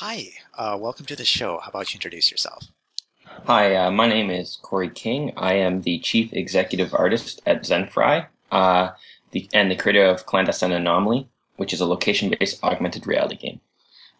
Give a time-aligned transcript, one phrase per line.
[0.00, 0.28] Hi,
[0.58, 1.58] uh, welcome to the show.
[1.58, 2.64] How about you introduce yourself?
[3.46, 5.32] Hi, uh, my name is Corey King.
[5.38, 8.90] I am the chief executive artist at Zenfri, uh,
[9.30, 13.60] the, and the creator of Clandestine Anomaly, which is a location-based augmented reality game.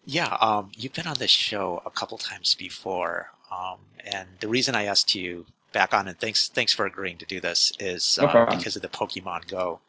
[0.03, 4.73] Yeah, um, you've been on this show a couple times before, um, and the reason
[4.73, 8.27] I asked you back on, and thanks thanks for agreeing to do this, is No
[8.29, 9.81] uh, because of the Pokemon Go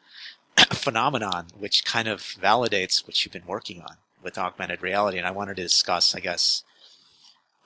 [0.71, 5.17] phenomenon, which kind of validates what you've been working on with augmented reality.
[5.17, 6.63] And I wanted to discuss, I guess,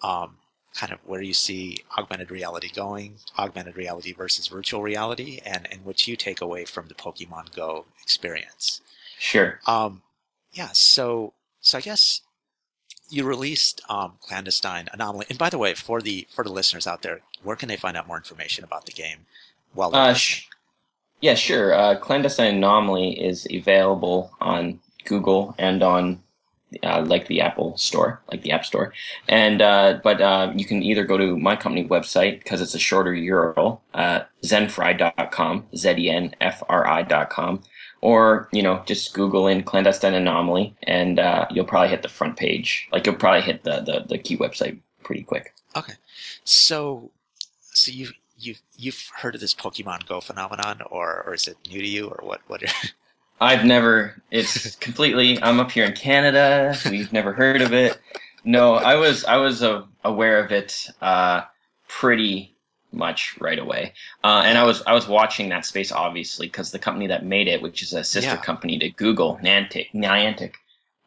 [0.02, 0.38] um,
[0.74, 5.86] kind of where you see augmented reality going, augmented reality versus virtual reality, and, and
[5.86, 8.82] what you take away from the Pokemon Go experience.
[9.20, 9.60] Sure.
[9.68, 10.02] Um,
[10.52, 12.22] yeah, so so I guess
[13.10, 15.28] you released um, clandestine anomaly.
[15.30, 17.96] And by the way, for the for the listeners out there, where can they find
[17.96, 19.20] out more information about the game?
[19.76, 20.48] Well, Uh, sh-
[21.22, 21.74] yeah, sure.
[21.74, 26.22] Uh, Clandestine Anomaly is available on Google and on
[26.84, 28.94] uh, like the Apple Store, like the App Store.
[29.28, 32.80] And uh, but uh, you can either go to my company website because it's a
[32.80, 37.62] shorter URL, uh, zenfri.com, z e n f r i.com,
[38.02, 42.38] or you know just Google in clandestine anomaly, and uh, you'll probably hit the front
[42.38, 42.88] page.
[42.92, 45.54] Like you'll probably hit the the, the key website pretty quick.
[45.76, 45.94] okay,
[46.44, 47.12] so
[47.72, 51.82] so you you you've heard of this Pokemon Go phenomenon, or or is it new
[51.82, 52.64] to you, or what what?
[53.40, 54.22] I've never.
[54.32, 55.42] It's completely.
[55.42, 56.76] I'm up here in Canada.
[56.90, 58.00] We've never heard of it.
[58.44, 59.26] No, I was.
[59.26, 61.42] I was uh, aware of it uh,
[61.88, 62.56] pretty
[62.92, 64.82] much right away, uh, and I was.
[64.84, 68.04] I was watching that space obviously because the company that made it, which is a
[68.04, 68.38] sister Yeah.
[68.38, 70.54] company to Google, Niantic, Niantic,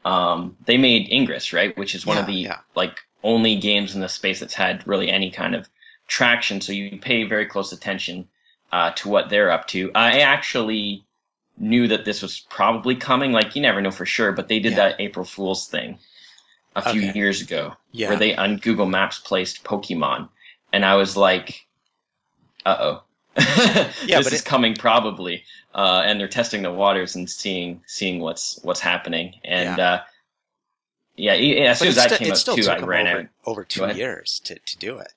[0.04, 2.58] um, they made Ingress, right, which is one of the yeah.
[2.74, 5.68] like only games in the space that's had really any kind of
[6.06, 6.60] traction.
[6.60, 8.28] So you pay very close attention
[8.72, 9.90] uh, to what they're up to.
[9.94, 11.05] I actually
[11.58, 13.32] knew that this was probably coming.
[13.32, 14.88] Like you never know for sure, but they did Yeah.
[14.90, 15.98] that April Fool's thing
[16.74, 17.18] a few Okay.
[17.18, 20.28] years ago, Yeah, where they on Google Maps placed Pokemon,
[20.72, 21.66] and I was like,
[22.66, 23.02] "Uh oh,
[23.36, 27.82] Yeah, this but is it- coming probably." Uh, and they're testing the waters and seeing
[27.86, 29.34] seeing what's what's happening.
[29.44, 29.86] And Yeah.
[29.90, 30.02] uh,
[31.16, 31.32] yeah,
[31.70, 33.26] as soon as that came it out still too, took I ran over, out.
[33.46, 35.12] over two years to, to do it.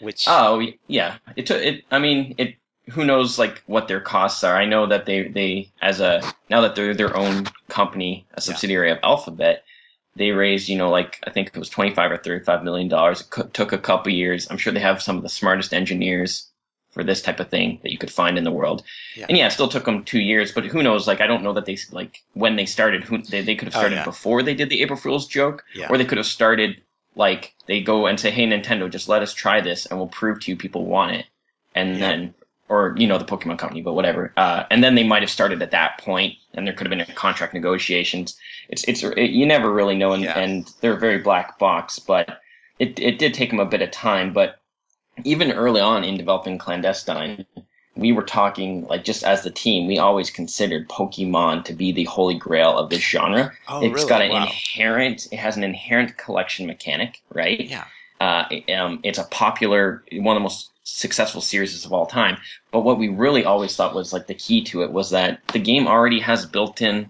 [0.00, 1.84] Which Oh yeah, it took it.
[1.90, 2.56] I mean, it.
[2.90, 4.56] Who knows like what their costs are?
[4.56, 6.20] I know that they they as a
[6.50, 9.64] now that they're their own company, a subsidiary of Alphabet,
[10.16, 12.88] they raised you know like I think it was twenty five or thirty five million
[12.88, 13.20] dollars.
[13.20, 14.48] It co- took a couple years.
[14.50, 16.48] I'm sure they have some of the smartest engineers
[16.90, 18.82] for this type of thing that you could find in the world.
[19.16, 19.24] Yeah.
[19.28, 20.52] And yeah, it still took them two years.
[20.52, 21.06] But who knows?
[21.06, 23.04] Like I don't know that they like when they started.
[23.04, 24.04] Who they they could have Oh, started yeah.
[24.04, 26.82] before they did the April Fool's joke yeah, or they could have started
[27.14, 30.40] like they go and say, "Hey, Nintendo, just let us try this, and we'll prove
[30.40, 31.26] to you people want it."
[31.74, 32.08] And Yeah.
[32.08, 32.34] then,
[32.72, 34.32] or you know, the Pokemon Company, but whatever.
[34.38, 37.00] Uh, and then they might have started at that point, and there could have been
[37.02, 38.34] a contract negotiations.
[38.70, 40.38] It's it's it, you never really know, and, Yeah.
[40.38, 41.98] and they're a very black box.
[41.98, 42.40] But
[42.78, 44.32] it it did take them a bit of time.
[44.32, 44.56] But
[45.24, 47.44] even early on in developing clandestine,
[47.94, 52.04] we were talking like just as the team, we always considered Pokemon to be the
[52.04, 54.08] holy grail of this genre oh it's really?
[54.08, 54.42] got an wow.
[54.44, 57.84] inherent it has an inherent collection mechanic right yeah,
[58.22, 58.42] uh,
[58.78, 59.82] um, it's a popular
[60.28, 62.36] one of the most successful series of all time
[62.72, 65.58] but what we really always thought was like the key to it was that the
[65.70, 67.08] game already has built-in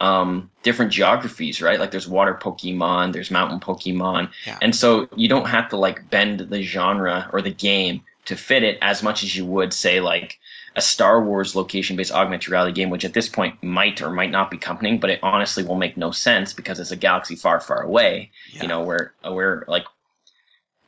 [0.00, 4.58] um, different geographies right like there's water pokemon there's mountain pokemon Yeah.
[4.62, 8.62] and so you don't have to like bend the genre or the game to fit
[8.62, 10.38] it as much as you would say like
[10.76, 14.48] a Star Wars location-based augmented reality game, which at this point might or might not
[14.50, 17.82] be coming, but it honestly will make no sense because it's a galaxy far, far
[17.82, 18.30] away.
[18.52, 18.62] yeah.
[18.62, 19.86] You know, where where like,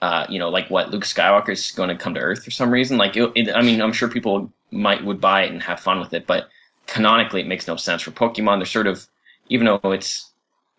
[0.02, 2.70] uh, you know, like what Luke Skywalker is going to come to Earth for some
[2.70, 2.96] reason.
[2.98, 6.00] Like, it, it, I mean, I'm sure people might would buy it and have fun
[6.00, 6.48] with it, but
[6.86, 8.58] canonically, it makes no sense for Pokemon.
[8.58, 9.06] They're sort of,
[9.48, 10.30] even though it's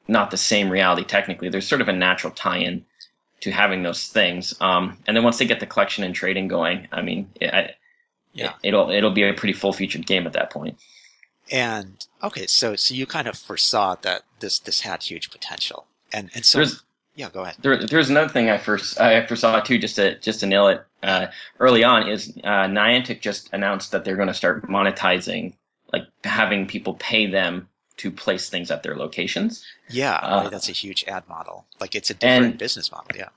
[0.07, 2.85] not the same reality technically, there's sort of a natural tie-in
[3.41, 4.53] to having those things.
[4.61, 7.75] Um, and then once they get the collection and trading going, I mean, it, I,
[8.33, 8.53] Yeah.
[8.63, 10.77] it, will it'll be a pretty full-featured game at that point.
[11.51, 16.29] And okay, so so you kind of foresaw that this this had huge potential, and
[16.34, 16.84] and so There's
[17.22, 17.56] yeah, go ahead.
[17.62, 20.84] there, there's another thing I first I foresaw too, just to just to nail it
[21.03, 21.28] uh,
[21.59, 25.53] early on, is uh, Niantic just announced that they're going to start monetizing,
[25.94, 29.64] like having people pay them to place things at their locations.
[29.90, 31.66] Yeah, Uh, that's a huge ad model.
[31.79, 33.08] Like it's a different business model.
[33.16, 33.29] Yeah,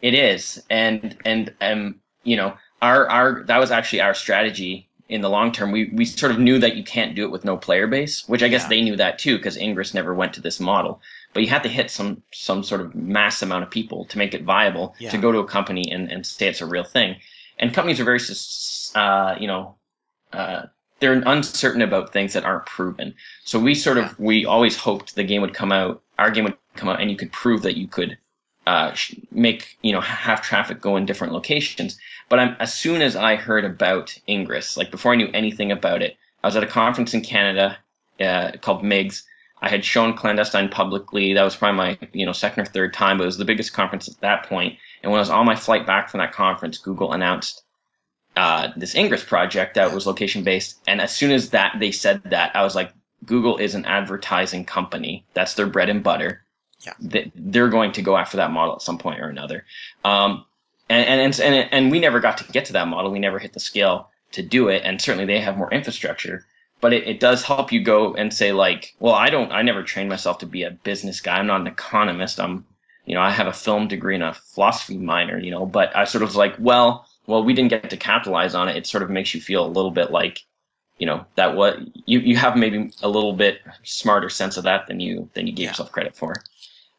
[0.00, 5.20] It is, and and um, you know, our our that was actually our strategy in
[5.20, 5.72] the long term.
[5.72, 8.42] We we sort of knew that you can't do it with no player base, which
[8.42, 8.68] I guess Yeah.
[8.70, 11.00] they knew that too, because Ingress never went to this model.
[11.36, 14.32] But you had to hit some some sort of mass amount of people to make
[14.32, 15.10] it viable Yeah.
[15.10, 17.16] to go to a company and, and say it's a real thing.
[17.58, 18.20] And companies are very,
[18.94, 19.74] uh, you know,
[20.32, 20.62] uh,
[20.98, 23.12] they're uncertain about things that aren't proven.
[23.44, 24.06] So we sort Yeah.
[24.06, 27.10] of we always hoped the game would come out, our game would come out and
[27.10, 28.16] you could prove that you could
[28.66, 28.96] uh,
[29.30, 31.98] make you know have traffic go in different locations.
[32.30, 36.00] But I'm, as soon as I heard about Ingress, like before I knew anything about
[36.00, 37.76] it, I was at a conference in Canada
[38.20, 39.22] uh, called MIGS.
[39.62, 41.32] I had shown clandestine publicly.
[41.32, 43.72] That was probably my you know second or third time, but it was the biggest
[43.72, 44.78] conference at that point.
[45.02, 47.62] And when I was on my flight back from that conference, Google announced
[48.36, 50.78] uh, this Ingress project that was location based.
[50.86, 52.92] And as soon as that they said that, I was like,
[53.24, 55.24] Google is an advertising company.
[55.32, 56.44] That's their bread and butter.
[56.80, 56.92] Yeah.
[57.34, 59.64] They're going to go after that model at some point or another.
[60.04, 60.44] Um,
[60.88, 63.10] and, and, and, and we never got to get to that model.
[63.10, 64.82] We never hit the scale to do it.
[64.84, 66.44] And certainly they have more infrastructure,
[66.80, 69.82] but it, it does help you go and say like, well, I don't, I never
[69.82, 71.36] trained myself to be a business guy.
[71.36, 72.40] I'm not an economist.
[72.40, 72.66] I'm,
[73.04, 76.04] you know, I have a film degree and a philosophy minor, you know, but I
[76.04, 78.76] sort of was like, well, well, we didn't get to capitalize on it.
[78.76, 80.40] It sort of makes you feel a little bit like,
[80.98, 84.86] you know, that what you, you have maybe a little bit smarter sense of that
[84.86, 85.70] than you, than you gave yeah.
[85.70, 86.34] yourself credit for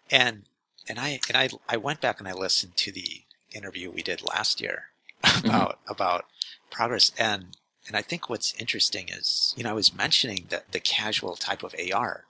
[0.10, 0.44] and
[0.88, 4.28] and I and I I went back and I listened to the interview we did
[4.28, 4.86] last year
[5.24, 5.92] about mm-hmm.
[5.92, 6.26] about
[6.70, 7.58] progress and
[7.88, 11.64] and I think what's interesting is you know I was mentioning that the casual type
[11.64, 12.26] of AR,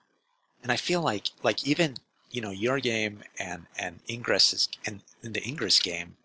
[0.63, 1.95] and I feel like like even
[2.31, 6.17] you know your game and and Ingress is and in the Ingress game,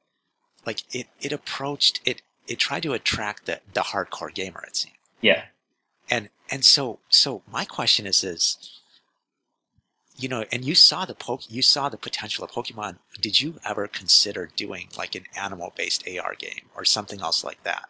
[0.67, 4.96] like it it approached it it tried to attract the the hardcore gamer it seemed.
[5.20, 5.44] Yeah.
[6.11, 8.81] And and so so my question is is
[10.17, 12.96] you know, and you saw the poke, you saw the potential of Pokemon.
[13.20, 17.88] Did you ever consider doing like an animal-based AR game or something else like that?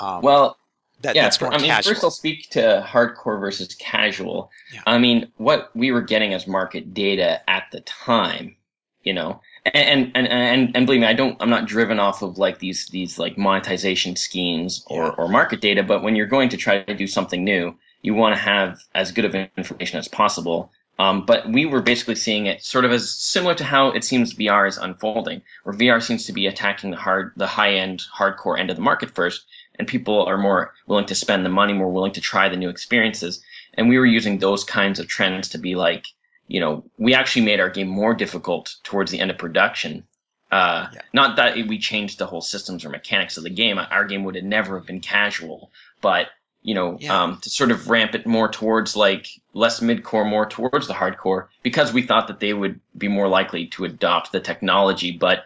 [0.00, 0.58] Um, well,
[1.02, 1.30] that, yeah.
[1.30, 1.94] For, I mean, casual.
[1.94, 4.50] first I'll speak to hardcore versus casual.
[4.72, 4.80] Yeah.
[4.86, 8.56] I mean, what we were getting as market data at the time,
[9.02, 11.36] you know, and and and and believe me, I don't.
[11.40, 15.14] I'm not driven off of like these these like monetization schemes or yeah.
[15.18, 15.82] or market data.
[15.82, 19.12] But when you're going to try to do something new, you want to have as
[19.12, 23.10] good of information as possible um, but we were basically seeing it sort of as
[23.10, 26.96] similar to how it seems VR is unfolding, where VR seems to be attacking the
[26.96, 29.44] hard, the high end, hardcore end of the market first,
[29.78, 32.68] and people are more willing to spend the money, more willing to try the new
[32.68, 33.42] experiences.
[33.74, 36.06] And we were using those kinds of trends to be like,
[36.48, 40.04] you know, we actually made our game more difficult towards the end of production.
[40.50, 41.00] Uh, yeah.
[41.12, 43.78] Not that we changed the whole systems or mechanics of the game.
[43.78, 45.70] Our game would have never have been casual,
[46.00, 46.28] but
[46.62, 47.22] you know, yeah.
[47.22, 51.46] um, to sort of ramp it more towards like less mid-core, more towards the hardcore,
[51.62, 55.12] because we thought that they would be more likely to adopt the technology.
[55.12, 55.44] But,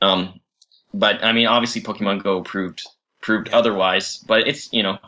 [0.00, 0.40] um,
[0.94, 2.82] but I mean, obviously, Pokemon Go proved
[3.22, 3.56] proved yeah.
[3.56, 4.18] otherwise.
[4.18, 4.98] But it's you know,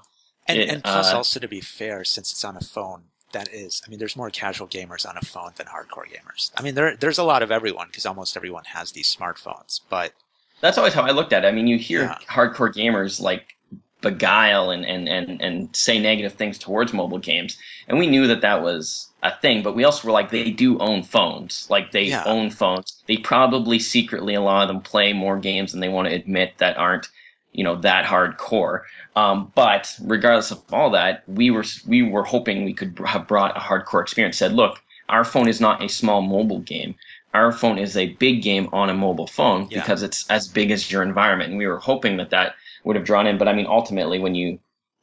[0.46, 3.02] and, it, and plus, uh, also to be fair, since it's on a phone,
[3.32, 6.50] that is, I mean, there's more casual gamers on a phone than hardcore gamers.
[6.56, 10.12] I mean, there there's a lot of everyone because almost everyone has these smartphones, but.
[10.60, 11.48] That's always how I looked at it.
[11.48, 12.18] I mean, you hear yeah.
[12.26, 13.54] hardcore gamers like
[14.00, 17.58] beguile and, and, and, and say negative things towards mobile games.
[17.88, 20.78] And we knew that that was a thing, but we also were like, they do
[20.78, 21.66] own phones.
[21.68, 22.22] Like, they yeah.
[22.24, 23.02] own phones.
[23.06, 26.52] They probably secretly, a lot of them play more games than they want to admit
[26.58, 27.08] that aren't,
[27.54, 28.82] you know, that hardcore.
[29.16, 33.56] Um, but regardless of all that, we were, we were hoping we could have brought
[33.56, 36.94] a hardcore experience, said, look, our phone is not a small mobile game.
[37.32, 39.80] Our phone is a big game on a mobile phone yeah.
[39.80, 41.50] because it's as big as your environment.
[41.50, 42.54] And we were hoping that that
[42.84, 43.38] would have drawn in.
[43.38, 44.58] But I mean, ultimately, when you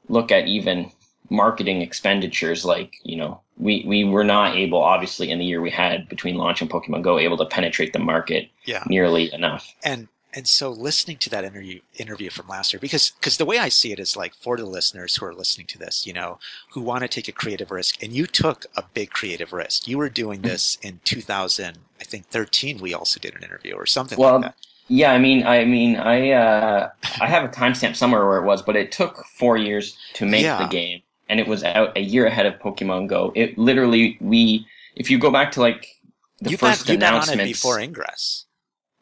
[0.09, 0.91] look at even
[1.29, 5.69] marketing expenditures, like, you know, we, we were not able, obviously, in the year we
[5.69, 8.83] had between launch and Pokemon Go, able to penetrate the market yeah.
[8.87, 9.73] nearly enough.
[9.83, 13.57] And and so listening to that interview interview from last year because because the way
[13.57, 16.39] i see it is like for the listeners who are listening to this you know
[16.71, 19.97] who want to take a creative risk and you took a big creative risk you
[19.97, 20.49] were doing mm-hmm.
[20.49, 24.43] this in 2000 i think 13 we also did an interview or something well, like
[24.43, 24.55] that
[24.87, 26.89] yeah, I mean, I mean, I uh,
[27.21, 30.43] I have a timestamp somewhere where it was, but it took four years to make
[30.43, 30.57] yeah.
[30.57, 33.31] the game, and it was out a year ahead of Pokemon Go.
[33.33, 35.87] It literally, we, if you go back to like
[36.41, 38.47] the you first bet, announcement before Ingress,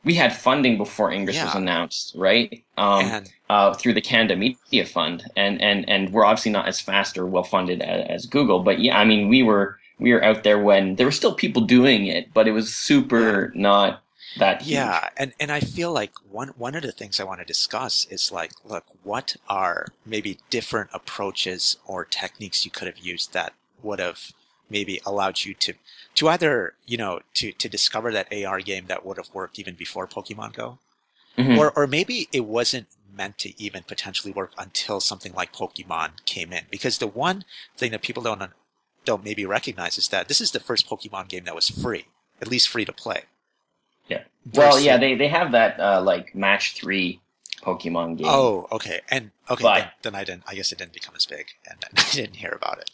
[0.03, 1.45] we had funding before Ingress yeah.
[1.45, 2.63] was announced, right?
[2.77, 7.17] Um, uh, through the Canada Media Fund, and and and we're obviously not as fast
[7.17, 10.43] or well funded as, as Google, but yeah, I mean, we were we were out
[10.43, 13.61] there when there were still people doing it, but it was super yeah.
[13.61, 14.03] not
[14.37, 14.73] that huge.
[14.73, 18.05] yeah and and i feel like one one of the things i want to discuss
[18.11, 23.53] is like look what are maybe different approaches or techniques you could have used that
[23.81, 24.31] would have
[24.69, 25.73] maybe allowed you to
[26.15, 29.75] to either you know to to discover that ar game that would have worked even
[29.75, 30.77] before pokemon go
[31.37, 31.57] mm-hmm.
[31.57, 36.53] or or maybe it wasn't meant to even potentially work until something like pokemon came
[36.53, 37.43] in because the one
[37.75, 38.41] thing that people don't
[39.05, 42.05] don't maybe recognize is that this is the first pokemon game that was free
[42.41, 43.23] at least free to play
[44.09, 44.23] yeah.
[44.55, 47.21] Well, yeah, they, they have that uh, like match three
[47.61, 48.27] Pokemon game.
[48.27, 50.43] Oh, okay, and okay, but, then, then, I didn't.
[50.47, 52.91] I guess it didn't become as big, and I didn't hear about it.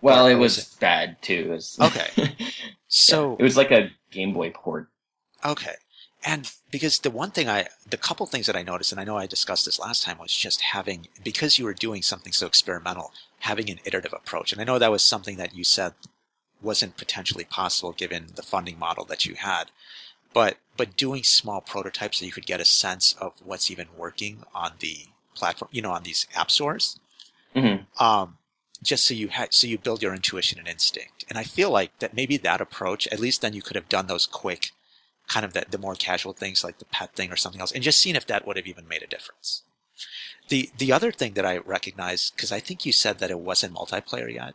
[0.00, 1.44] Well, it was bad too.
[1.46, 2.36] It was- Okay.
[2.88, 4.88] So it was like a Game Boy port.
[5.44, 5.74] Okay.
[6.24, 9.16] And because the one thing I, the couple things that I noticed, and I know
[9.18, 13.12] I discussed this last time, was just having, because you were doing something so experimental,
[13.40, 14.52] having an iterative approach.
[14.52, 15.94] And I know that was something that you said
[16.62, 19.70] wasn't potentially possible given the funding model that you had.
[20.32, 24.44] But, but doing small prototypes so you could get a sense of what's even working
[24.54, 26.98] on the platform, you know, on these app stores.
[27.54, 28.38] hmm Um,
[28.82, 31.24] just so you had, so you build your intuition and instinct.
[31.28, 34.06] And I feel like that maybe that approach, at least then you could have done
[34.06, 34.70] those quick,
[35.28, 37.82] kind of the, the more casual things like the pet thing or something else, and
[37.82, 39.62] just seen if that would have even made a difference.
[40.48, 43.74] The the other thing that I recognize, because I think you said that it wasn't
[43.74, 44.54] multiplayer yet.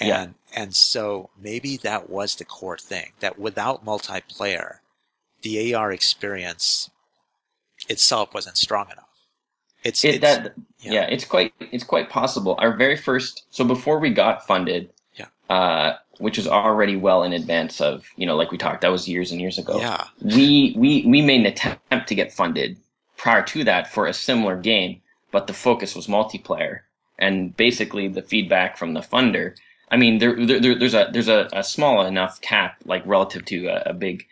[0.00, 0.26] And Yeah.
[0.62, 3.12] and so maybe that was the core thing.
[3.20, 4.78] That without multiplayer,
[5.42, 6.90] the AR experience
[7.88, 9.08] itself wasn't strong enough.
[9.84, 10.92] It's, It, it's that yeah.
[10.92, 11.02] yeah.
[11.10, 12.56] it's quite it's quite possible.
[12.58, 15.26] Our very first so before we got funded, Yeah.
[15.50, 19.08] uh, which was already well in advance of you know like we talked that was
[19.08, 19.78] years and years ago.
[19.78, 20.04] yeah.
[20.20, 22.76] we we we made an attempt to get funded
[23.16, 26.80] prior to that for a similar game, but the focus was multiplayer.
[27.18, 29.54] And basically, the feedback from the funder.
[29.90, 33.44] I mean, there, there there- there's a there's a, a small enough cap, like relative
[33.46, 34.26] to a, a big,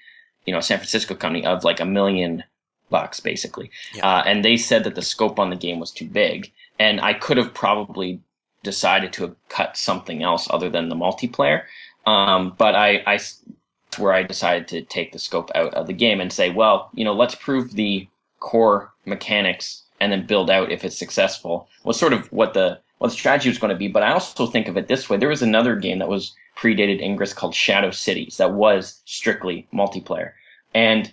[0.47, 2.42] you know, San Francisco company of like a million
[2.90, 3.70] bucks, basically.
[3.94, 4.06] Yeah.
[4.06, 7.14] Uh, and they said that the scope on the game was too big, and I
[7.14, 8.20] could have probably
[8.62, 11.62] decided to have cut something else other than the multiplayer.
[12.06, 13.02] Um, but I,
[13.99, 17.04] where I decided to take the scope out of the game and say, well, you
[17.04, 21.68] know, let's prove the core mechanics and then build out if it's successful.
[21.85, 23.88] Was sort of what the what the strategy was going to be.
[23.88, 27.00] But I also think of it this way: there was another game that was predated
[27.00, 30.32] Ingress called Shadow Cities that was strictly multiplayer.
[30.75, 31.12] And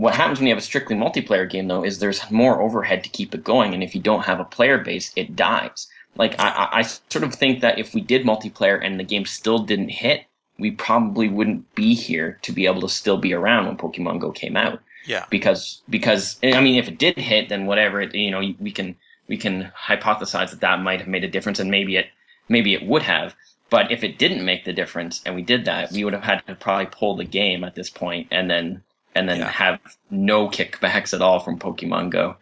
[0.00, 3.10] what happens when you have a strictly multiplayer game though is there's more overhead to
[3.10, 5.88] keep it going, and if you don't have a player base, it dies.
[6.16, 9.58] Like I, I sort of think that if we did multiplayer and the game still
[9.58, 10.24] didn't hit,
[10.58, 14.32] we probably wouldn't be here to be able to still be around when Pokemon Go
[14.32, 14.80] came out.
[15.04, 15.26] Yeah.
[15.28, 18.96] Because because I mean, if it did hit, then whatever it, you know we can
[19.28, 22.06] we can hypothesize that that might have made a difference, and maybe it
[22.48, 23.34] maybe it would have.
[23.68, 26.46] But if it didn't make the difference, and we did that, we would have had
[26.46, 28.82] to probably pull the game at this point, and then
[29.14, 29.50] and then Yeah.
[29.50, 32.36] have no kickbacks at all from Pokemon Go.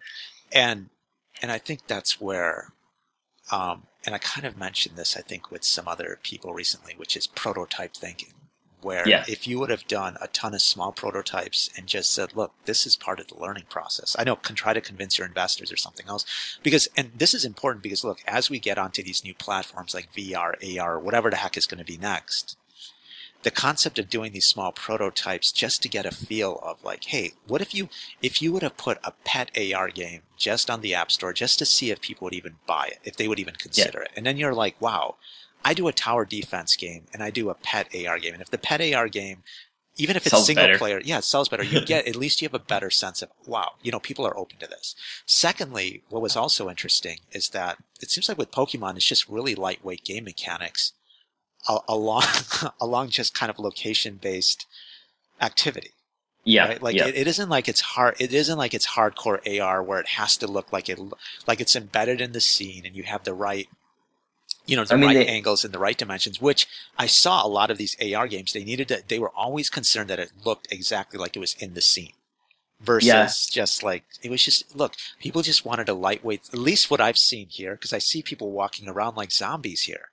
[0.52, 0.88] and
[1.40, 2.72] and I think that's where,
[3.52, 7.16] um, and I kind of mentioned this, I think, with some other people recently, which
[7.16, 8.34] is prototype thinking,
[8.80, 9.24] where Yeah.
[9.28, 12.86] if you would have done a ton of small prototypes and just said, "Look, this
[12.86, 15.76] is part of the learning process," I know, can try to convince your investors or
[15.76, 16.24] something else,
[16.62, 20.12] because and this is important because look, as we get onto these new platforms like
[20.12, 22.56] VR, AR, whatever the heck is going to be next,
[23.42, 27.32] the concept of doing these small prototypes just to get a feel of like, hey,
[27.46, 27.88] what if you
[28.20, 31.58] if you would have put a pet AR game just on the App Store just
[31.58, 34.26] to see if people would even buy it, if they would even consider it, and
[34.26, 35.16] then you're like, wow,
[35.64, 38.50] I do a tower defense game and I do a pet AR game, and if
[38.50, 39.42] the pet AR game
[40.00, 40.78] even if it's Sells single better.
[40.78, 41.64] player, yeah, it sells better.
[41.64, 44.38] You get at least you have a better sense of wow, you know, people are
[44.38, 44.94] open to this.
[45.26, 49.54] Secondly, what was also interesting is that it seems like with Pokemon, it's just really
[49.56, 50.92] lightweight game mechanics
[51.88, 52.24] along
[52.80, 54.66] along just kind of location based
[55.40, 55.90] activity.
[56.44, 56.82] Yeah, right?
[56.82, 57.06] Like yeah.
[57.08, 58.16] it, it isn't like it's hard.
[58.18, 60.98] It isn't like it's hardcore AR where it has to look like it
[61.46, 63.68] like it's embedded in the scene and you have the right.
[64.64, 66.66] You know, the I mean, right they- angles and the right dimensions, which
[66.98, 68.52] I saw a lot of these AR games.
[68.52, 71.72] They needed to, they were always concerned that it looked exactly like it was in
[71.74, 72.12] the scene
[72.80, 73.28] versus Yeah.
[73.50, 77.16] just like, it was just, look, people just wanted a lightweight, at least what I've
[77.16, 80.10] seen here, because I see people walking around like zombies here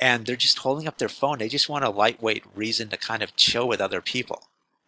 [0.00, 1.38] and they're just holding up their phone.
[1.38, 4.42] They just want a lightweight reason to kind of chill with other people.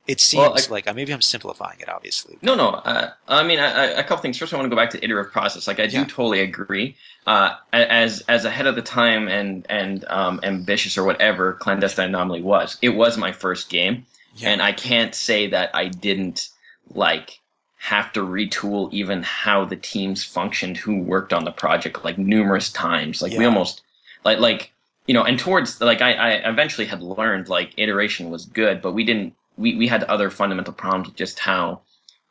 [0.06, 2.36] It seems Well, I- like, uh, maybe I'm simplifying it, obviously.
[2.42, 2.70] No, no.
[2.70, 4.36] Uh, I mean, I, I, a couple things.
[4.36, 5.68] First, I want to go back to the iterative process.
[5.68, 6.04] Like, I do Yeah.
[6.04, 6.96] totally agree.
[7.24, 12.42] Uh, as as ahead of the time and and um, ambitious or whatever, clandestine anomaly
[12.42, 12.78] was.
[12.82, 14.04] It was my first game,
[14.34, 14.48] Yeah.
[14.50, 16.48] and I can't say that I didn't
[16.92, 17.38] like
[17.78, 22.72] have to retool even how the teams functioned who worked on the project like numerous
[22.72, 23.22] times.
[23.22, 23.82] Like we almost
[24.24, 24.71] like like
[25.06, 28.92] you know, and towards like I, I eventually had learned like iteration was good, but
[28.92, 31.80] we didn't we, we had other fundamental problems with just how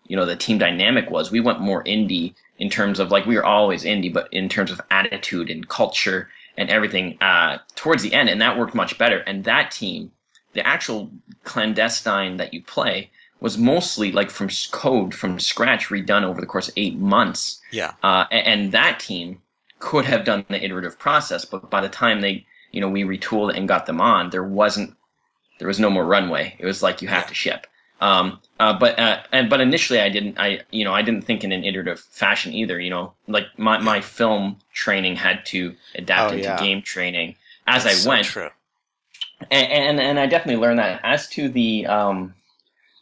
[0.07, 1.31] you know the team dynamic was.
[1.31, 4.71] We went more indie in terms of like we were always indie, but in terms
[4.71, 9.19] of attitude and culture and everything uh, towards the end, and that worked much better.
[9.19, 10.11] And that team,
[10.53, 11.09] the actual
[11.43, 13.09] clandestine that you play,
[13.39, 17.59] was mostly like from code from scratch, redone over the course of eight months.
[17.71, 17.93] yeah.
[18.03, 19.41] Uh, a- and that team
[19.79, 23.55] could have done the iterative process, but by the time they, you know, we retooled
[23.55, 24.95] and got them on, there wasn't,
[25.59, 26.55] there was no more runway.
[26.59, 27.67] It was like you have to ship.
[27.99, 31.43] Um, uh, but uh, and but initially I didn't, I you know, I didn't think
[31.43, 32.79] in an iterative fashion either.
[32.79, 36.57] You know, like my my film training had to adapt Oh, into yeah.
[36.57, 37.35] game training.
[37.67, 38.25] as That's I so went.
[38.25, 38.49] True.
[39.51, 40.99] and, and and I definitely learned that.
[41.03, 42.33] As to the um,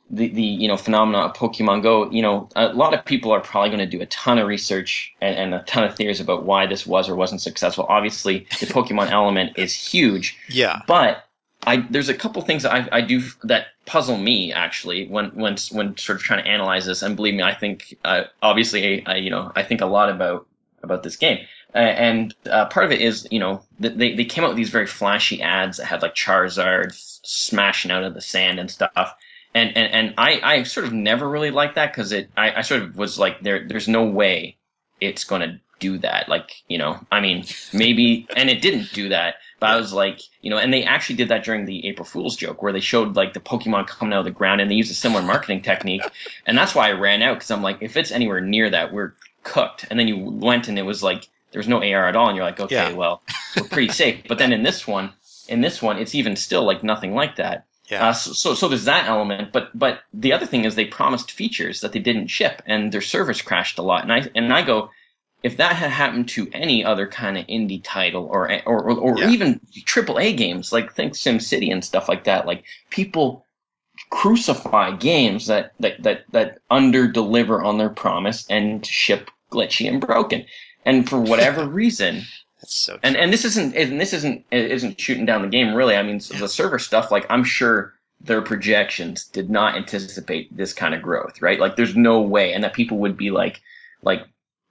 [0.09, 3.39] the the you know phenomena of Pokemon Go, you know, a lot of people are
[3.39, 6.43] probably going to do a ton of research and, and a ton of theories about
[6.43, 7.85] why this was or wasn't successful.
[7.89, 10.81] Obviously, the Pokemon element is huge, Yeah.
[10.87, 11.25] but
[11.67, 15.57] I there's a couple things that I, I do that puzzle me actually when when
[15.71, 17.01] when sort of trying to analyze this.
[17.01, 20.47] And believe me, I think uh, obviously I, you know I think a lot about
[20.83, 21.39] about this game.
[21.75, 24.69] Uh, and uh, part of it is you know they they came out with these
[24.71, 29.15] very flashy ads that had like Charizard smashing out of the sand and stuff.
[29.53, 32.61] And and, and I, I sort of never really liked that because it I, I
[32.61, 34.57] sort of was like there there's no way
[35.01, 39.35] it's gonna do that like you know I mean maybe and it didn't do that
[39.59, 42.37] but I was like, you know, and they actually did that during the April Fool's
[42.37, 44.91] joke where they showed like the Pokemon coming out of the ground and they used
[44.91, 46.03] a similar marketing technique.
[46.45, 49.13] And that's why I ran out because I'm like, if it's anywhere near that, we're
[49.43, 49.85] cooked.
[49.89, 52.27] And then you went and it was like, there was no AR at all.
[52.29, 52.93] And you're like, okay, Yeah.
[52.93, 53.21] well,
[53.57, 54.23] we're pretty safe.
[54.29, 55.11] But then in this one,
[55.49, 57.65] in this one, it's even still like nothing like that.
[57.89, 58.09] Yeah.
[58.09, 61.31] Uh, so, so, so there's that element, but but the other thing is they promised
[61.31, 64.03] features that they didn't ship, and their servers crashed a lot.
[64.03, 64.91] And I and I go,
[65.41, 69.19] if that had happened to any other kind of indie title or or or, or
[69.19, 69.29] Yeah.
[69.29, 73.45] even triple A games like think SimCity and stuff like that, like people
[74.11, 79.99] crucify games that that that that under deliver on their promise and ship glitchy and
[79.99, 80.45] broken,
[80.85, 82.21] and for whatever reason
[82.69, 82.99] That's so.
[83.01, 85.95] and and this isn't and this isn't isn't shooting down the game really.
[85.95, 87.11] I mean, the server stuff.
[87.11, 91.59] Like I'm sure their projections did not anticipate this kind of growth, right?
[91.59, 93.61] Like there's no way, and that people would be like
[94.03, 94.25] like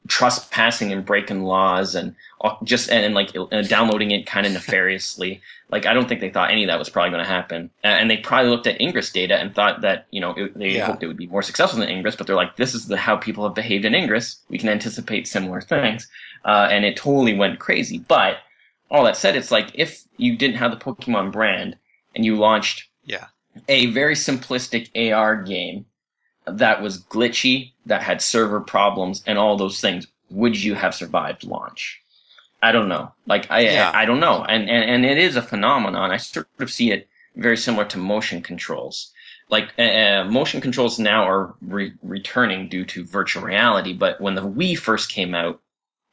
[0.06, 4.52] trespassing and breaking laws and uh, just and, and like uh, downloading it kind of
[4.52, 5.40] nefariously.
[5.70, 8.10] Like I don't think they thought any of that was probably going to happen, and
[8.10, 10.86] they probably looked at Ingress data and thought that you know it, they Yeah.
[10.86, 13.16] hoped it would be more successful than Ingress, but they're like, this is the how
[13.16, 14.36] people have behaved in Ingress.
[14.48, 16.08] We can anticipate similar things,
[16.44, 17.98] uh, and it totally went crazy.
[17.98, 18.38] But
[18.90, 21.76] all that said, it's like if you didn't have the Pokemon brand
[22.14, 23.26] and you launched Yeah.
[23.68, 25.86] a very simplistic AR game
[26.46, 31.44] that was glitchy, that had server problems, and all those things, would you have survived
[31.44, 32.00] launch?
[32.62, 33.12] I don't know.
[33.26, 33.90] Like I, Yeah.
[33.94, 36.10] I, I don't know, and, and and it is a phenomenon.
[36.10, 39.12] I sort of see it very similar to motion controls.
[39.48, 44.34] Like uh, uh, motion controls now are re- returning due to virtual reality, but when
[44.34, 45.60] the Wii first came out,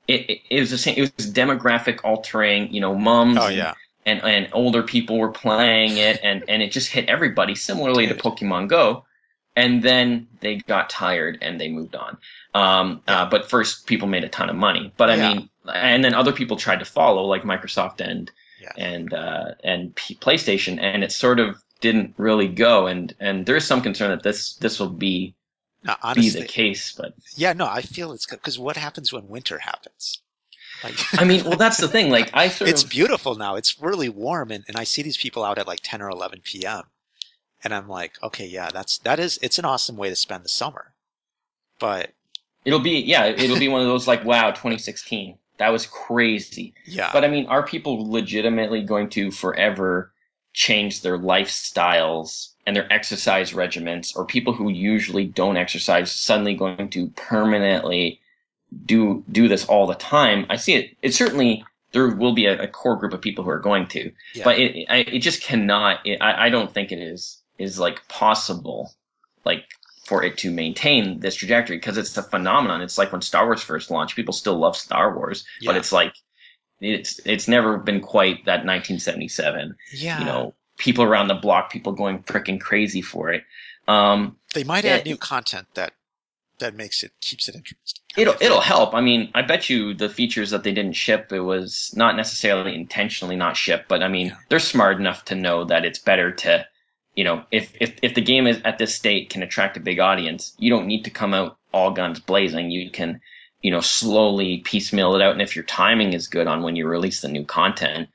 [0.07, 0.95] it, it, it was the same.
[0.97, 2.73] It was demographic altering.
[2.73, 3.73] You know, moms Oh and- yeah.
[4.05, 8.13] and, and older people were playing it and, and it just hit everybody similarly to
[8.15, 9.05] Pokemon Go.
[9.57, 12.17] And then they got tired and they moved on.
[12.53, 14.91] Um, uh, but first people made a ton of money.
[14.97, 15.33] But I Yeah.
[15.33, 18.29] mean, and then other people tried to follow like Microsoft and,
[18.61, 18.71] Yeah.
[18.77, 22.87] and, uh, and P- PlayStation and it sort of didn't really go.
[22.87, 25.33] And, and there's some concern that this, this will be,
[25.85, 27.53] No, be honestly, the case, but yeah.
[27.53, 30.21] No, I feel it's good because what happens when winter happens?
[30.83, 32.09] Like, I mean, well, that's the thing.
[32.09, 33.55] Like I sort it's of, beautiful now.
[33.55, 36.41] It's really warm, and, and I see these people out at like 10 or 11
[36.43, 36.83] p.m.
[37.63, 40.49] And I'm like, okay, yeah, that's that is it's an awesome way to spend the
[40.49, 40.93] summer.
[41.79, 42.11] But
[42.63, 45.37] it'll be, yeah, it'll be one of those like, wow, 2016.
[45.57, 46.73] That was crazy.
[46.85, 50.11] yeah, But I mean, are people legitimately going to forever
[50.55, 56.89] change their lifestyles and their exercise regimens, or people who usually don't exercise suddenly going
[56.89, 58.19] to permanently
[58.85, 60.45] do do this all the time?
[60.49, 60.97] I see it.
[61.01, 64.11] It certainly there will be a, a core group of people who are going to,
[64.33, 64.43] yeah.
[64.43, 65.99] but it I, it just cannot.
[66.05, 68.93] It, I I don't think it is is like possible,
[69.43, 69.65] like
[70.05, 72.81] for it to maintain this trajectory because it's a phenomenon.
[72.81, 76.13] It's like when Star Wars first launched, people still love Star Wars, but it's like
[76.81, 79.75] it's it's never been quite that 1977.
[79.93, 83.43] yeah, You know, people around the block, people going freaking crazy for it.
[83.87, 85.93] Um, they might add new content that
[86.59, 88.01] that makes it keeps it interesting.
[88.17, 88.93] it'll it'll help.
[88.95, 92.73] I mean, I bet you the features that they didn't ship, it was not necessarily
[92.73, 94.35] intentionally not shipped, but I mean, Yeah.
[94.49, 96.65] they're smart enough to know that it's better to,
[97.15, 99.99] you know, if if if the game is at this state can attract a big
[99.99, 102.71] audience, you don't need to come out all guns blazing.
[102.71, 103.19] You can,
[103.65, 106.85] you know, slowly piecemeal it out, and if your timing is good on when you
[106.87, 108.07] release the new content,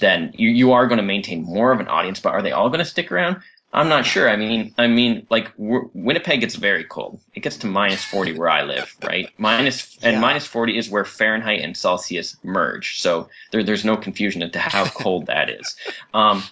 [0.00, 2.20] then you you are going to maintain more of an audience.
[2.20, 3.36] But are they all going to stick around?
[3.74, 4.30] I'm not sure.
[4.30, 7.20] I mean, I mean, like Winnipeg gets very cold.
[7.34, 9.28] It gets to minus 40 where I live, right?
[9.36, 10.20] Minus and Yeah.
[10.20, 13.00] minus 40 is where Fahrenheit and Celsius merge.
[13.02, 15.76] So there, there's no confusion as to how cold that is.
[16.14, 16.42] Um,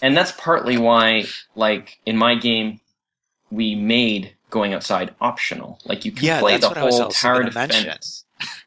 [0.00, 1.24] and that's partly why,
[1.56, 2.80] like in my game,
[3.50, 5.78] we made going outside optional.
[5.84, 8.24] Like you can Yeah, play the what I was whole tower defense.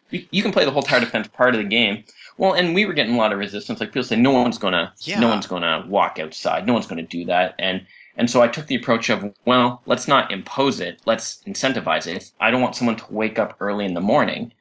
[0.10, 2.04] You, you can play the whole tower defense part of the game.
[2.38, 3.80] Well, and we were getting a lot of resistance.
[3.80, 5.20] Like people say, no one's gonna, Yeah.
[5.20, 6.66] no one's gonna walk outside.
[6.68, 7.56] No one's gonna do that.
[7.60, 7.86] And
[8.18, 11.02] and so I took the approach of, well, let's not impose it.
[11.06, 12.30] Let's incentivize it.
[12.42, 14.54] I don't want someone to wake up early in the morning,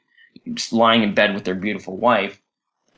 [0.55, 2.41] just lying in bed with their beautiful wife,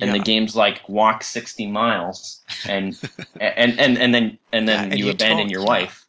[0.01, 0.19] and Yeah.
[0.19, 2.99] the game's like walk 60 miles and
[3.41, 5.67] and and, and then and Yeah, then and you, abandon your yeah.
[5.67, 6.02] wife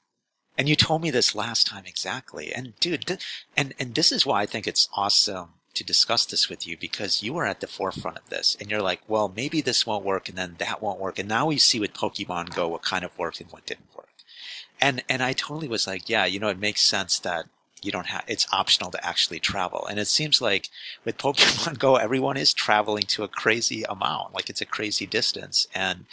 [0.58, 2.54] And you told me this last time exactly.
[2.54, 3.20] And dude, th-
[3.58, 7.24] and and this is why I think it's awesome to discuss this with you because
[7.24, 10.30] you are at the forefront of this and you're like, well, maybe this won't work
[10.30, 11.18] and then that won't work.
[11.18, 14.10] And now we see with Pokemon Go what kind of worked and what didn't work.
[14.80, 17.46] And and I totally was like, yeah, you know, it makes sense that
[17.82, 19.88] you don't have it's optional to actually travel.
[19.88, 20.70] And it seems like
[21.04, 24.34] with Pokemon Go everyone is traveling to a crazy amount.
[24.34, 26.06] Like it's a crazy distance and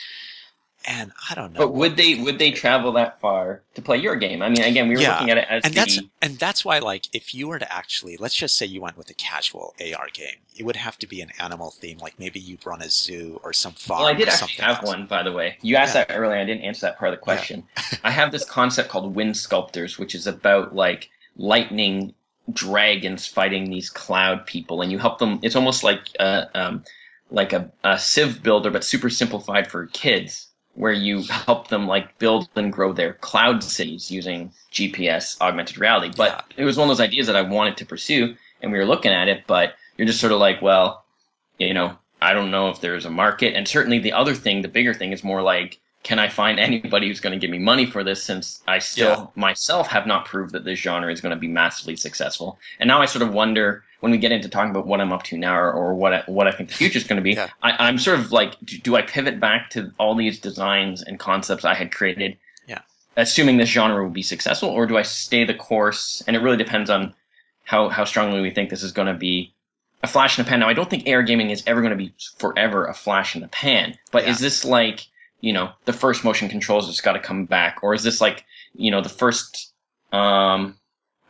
[0.92, 1.59] and I don't know.
[1.61, 4.88] but would they would they travel that far to play your game i mean again
[4.88, 5.12] we were Yeah.
[5.14, 8.16] looking at it as and that's and that's why like if you were to actually
[8.16, 11.20] let's just say you went with a casual AR game, it would have to be
[11.22, 14.00] an animal theme, like maybe you'd run a zoo or some farm.
[14.00, 14.87] Well, I did actually have else.
[14.87, 15.57] one, by the way.
[15.62, 16.05] You asked Yeah.
[16.05, 16.38] that earlier.
[16.38, 17.62] I didn't answer that part of the question.
[18.05, 22.12] I have this concept called wind sculptors, which is about like lightning
[22.53, 25.38] dragons fighting these cloud people, and you help them.
[25.42, 26.85] It's almost like uh, um,
[27.31, 30.48] like a, a Civ builder, but super simplified for kids,
[30.81, 36.11] where you help them like build and grow their cloud cities using GPS augmented reality.
[36.16, 38.87] But it was one of those ideas that I wanted to pursue, and we were
[38.87, 41.05] looking at it, but you're just sort of like, well,
[41.59, 43.55] you know, I don't know if there's a market.
[43.55, 47.09] And certainly the other thing, the bigger thing is more like, can I find anybody
[47.09, 50.53] who's going to give me money for this since I still myself have not proved
[50.53, 52.59] that this genre is going to be massively successful.
[52.79, 55.25] And now I sort of wonder when we get into talking about what I'm up
[55.25, 57.33] to now or, or what I, what I think the future is going to be,
[57.33, 57.49] Yeah.
[57.63, 61.19] I, I'm sort of like, do, do I pivot back to all these designs and
[61.19, 62.39] concepts I had created?
[62.67, 62.81] Yeah.
[63.19, 66.23] Assuming this genre will be successful, or do I stay the course?
[66.27, 67.13] And it really depends on
[67.65, 69.53] how, how strongly we think this is going to be
[70.03, 70.61] a flash in the pan.
[70.61, 73.43] Now, I don't think AR gaming is ever going to be forever a flash in
[73.43, 74.31] the pan, but Yeah.
[74.31, 75.07] is this like,
[75.40, 78.44] you know, the first motion controls just got to come back, or is this like,
[78.74, 79.72] you know, the first,
[80.12, 80.76] um,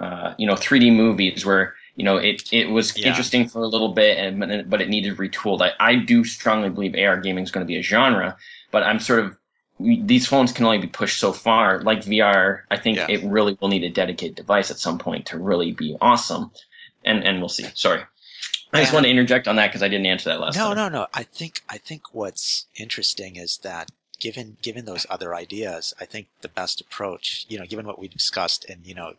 [0.01, 3.09] uh, you know, 3D movies where you know it it was Yeah.
[3.09, 5.61] interesting for a little bit, and but it needed retooled.
[5.61, 8.37] I, I do strongly believe AR gaming is going to be a genre,
[8.71, 9.37] but I'm sort of
[9.79, 11.81] these phones can only be pushed so far.
[11.83, 13.07] Like VR, I think Yeah.
[13.09, 16.51] it really will need a dedicated device at some point to really be awesome,
[17.05, 17.67] and and we'll see.
[17.75, 18.03] Sorry.
[18.73, 20.77] I just want to interject on that because I didn't answer that last No, time.
[20.77, 21.07] no, no.
[21.13, 23.91] I think I think what's interesting is that
[24.21, 28.09] given given those other ideas, I think the best approach, you know, given what we
[28.09, 29.15] discussed, and you know,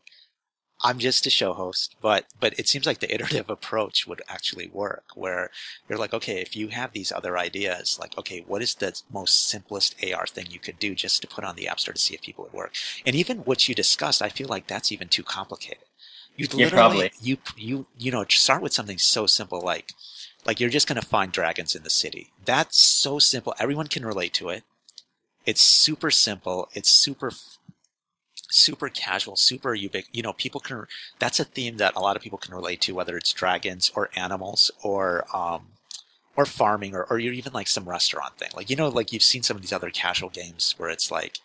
[0.84, 4.68] I'm just a show host, but but it seems like the iterative approach would actually
[4.68, 5.52] work, where
[5.90, 9.48] you're like, okay, if you have these other ideas, like, okay, what is the most
[9.48, 12.14] simplest AR thing you could do just to put on the App Store to see
[12.14, 12.74] if people would work?
[13.06, 15.86] And even what you discussed, I feel like that's even too complicated.
[16.38, 17.12] You Yeah, literally, probably.
[17.22, 19.94] you you you know, start with something so simple like
[20.46, 22.32] like you're just going to find dragons in the city.
[22.44, 23.54] That's so simple.
[23.60, 24.64] Everyone can relate to it.
[25.46, 26.70] It's super simple.
[26.74, 27.32] It's super,
[28.50, 30.06] super casual, super ubic.
[30.12, 30.86] You know, people can,
[31.20, 34.10] that's a theme that a lot of people can relate to, whether it's dragons or
[34.16, 35.68] animals or, um,
[36.38, 38.50] or farming or, or you're even like some restaurant thing.
[38.56, 41.40] Like, you know, like you've seen some of these other casual games where it's like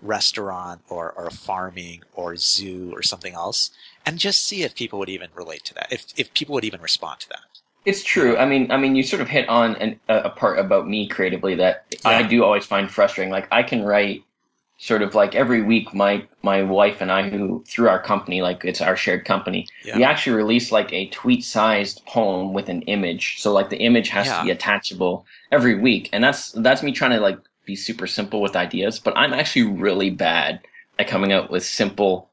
[0.00, 3.70] restaurant or, or farming or zoo or something else.
[4.04, 5.92] And just see if people would even relate to that.
[5.92, 7.61] If, if people would even respond to that.
[7.84, 8.36] It's true.
[8.36, 11.56] I mean, I mean, you sort of hit on an, a, part about me creatively
[11.56, 13.32] that I do always find frustrating.
[13.32, 14.22] Like I can write
[14.78, 18.64] sort of like every week, my my wife and I, who through our company, like
[18.64, 19.96] it's our shared company, Yeah.
[19.96, 23.40] we actually release like a tweet-sized poem with an image.
[23.40, 24.38] So like the image has Yeah.
[24.38, 28.40] to be attachable every week, and that's that's me trying to like be super simple
[28.40, 29.00] with ideas.
[29.00, 30.60] But I'm actually really bad
[31.00, 32.28] at coming up with simple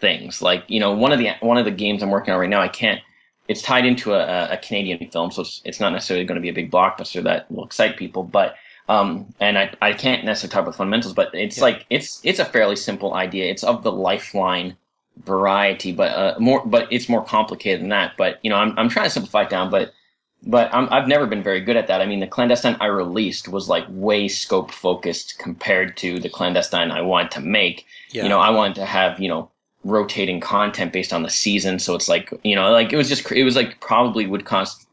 [0.00, 0.42] things.
[0.42, 2.60] Like you know, one of the one of the games I'm working on right now,
[2.60, 3.00] I can't
[3.48, 6.48] it's tied into a, a Canadian film, so it's, it's not necessarily going to be
[6.48, 8.22] a big blockbuster that will excite people.
[8.22, 8.54] But
[8.88, 11.64] um, and I, I can't necessarily talk about fundamentals, but it's Yeah.
[11.64, 13.50] like it's it's a fairly simple idea.
[13.50, 14.76] It's of the lifeline
[15.24, 18.14] variety, but uh, more but it's more complicated than that.
[18.16, 19.92] But you know, I'm I'm trying to simplify it down, but
[20.44, 22.00] but I'm, I've never been very good at that.
[22.00, 26.90] I mean, the clandestine I released was like way scope focused compared to the clandestine
[26.90, 28.24] I wanted to make Yeah.
[28.24, 29.50] you know i wanted to have you know
[29.84, 31.78] rotating content based on the season.
[31.78, 34.86] So it's like you know like it was just it was like probably would cost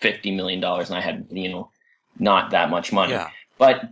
[0.00, 1.70] 50 million dollars and i had you know
[2.18, 3.12] not that much money.
[3.12, 3.30] Yeah.
[3.58, 3.88] but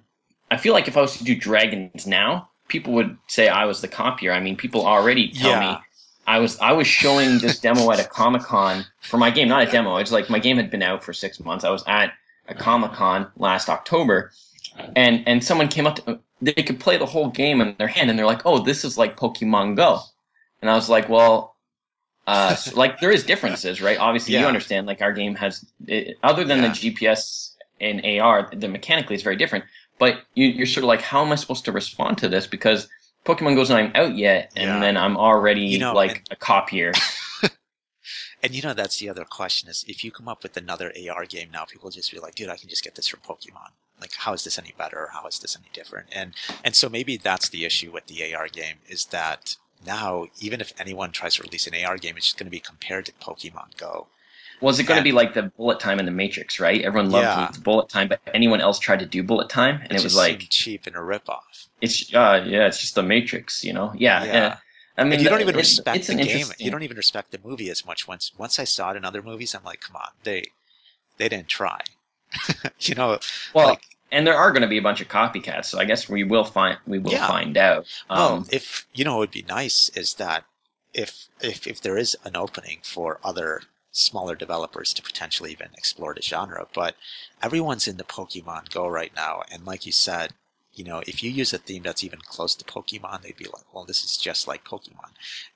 [0.50, 3.80] i feel like if i was to do dragons now people would say i was
[3.80, 4.32] the copier.
[4.32, 5.60] I mean people already tell Yeah.
[5.72, 5.78] me
[6.26, 9.70] i was i was showing this demo at a comic-con for my game not a
[9.70, 9.96] demo.
[9.96, 11.64] It's like my game had been out for six months.
[11.64, 12.12] I was at
[12.48, 14.32] a comic-con last october
[14.96, 18.08] and and someone came up to they could play the whole game in their hand
[18.10, 20.00] and they're like oh this is like pokemon go
[20.62, 21.56] and i was like well
[22.26, 26.16] uh so, like there is differences right obviously you understand like our game has it,
[26.22, 26.68] other than Yeah.
[26.72, 29.64] the gps and ar the mechanically is very different
[29.98, 32.88] but you, you're sort of like how am i supposed to respond to this because
[33.24, 34.80] pokemon go's not even out yet and Yeah.
[34.80, 36.92] then i'm already You know, like and- a copier
[38.42, 41.26] And you know, that's the other question is if you come up with another AR
[41.26, 43.68] game now, people just be like, dude, I can just get this from Pokemon.
[44.00, 45.10] Like, how is this any better?
[45.12, 46.06] How is this any different?
[46.12, 46.32] And,
[46.64, 50.72] and so maybe that's the issue with the AR game is that now, even if
[50.78, 53.76] anyone tries to release an AR game, it's just going to be compared to Pokemon
[53.76, 54.06] Go.
[54.60, 56.82] Was it going And- to be like the bullet time in the Matrix, right?
[56.82, 57.24] Everyone loved
[57.56, 57.62] Yeah.
[57.62, 60.46] bullet time, but anyone else tried to do bullet time, and it, was just like
[60.50, 61.68] cheap and a ripoff.
[61.80, 63.90] it's uh yeah, it's just the Matrix, you know?
[63.96, 64.32] Yeah, Yeah.
[64.34, 64.56] yeah.
[64.98, 66.26] I mean, And you don't even it- respect it's the game.
[66.26, 68.06] interesting- You don't even respect the movie as much.
[68.06, 70.44] Once once I saw it in other movies, I'm like, come on, they
[71.16, 71.80] they didn't try.
[72.80, 73.18] you know,
[73.52, 76.08] well, like and there are going to be a bunch of copycats, so I guess
[76.08, 77.26] we will find we will Yeah.
[77.26, 77.86] find out.
[78.14, 80.44] well, Um, if you know, what would be nice is that
[80.94, 83.62] if if if there is an opening for other
[83.92, 86.96] smaller developers to potentially even explore the genre, but
[87.42, 90.32] everyone's into Pokemon Go right now, and like you said.
[90.72, 93.64] You know, if you use a theme that's even close to Pokemon, they'd be like,
[93.74, 95.10] "Well, this is just like Pokemon."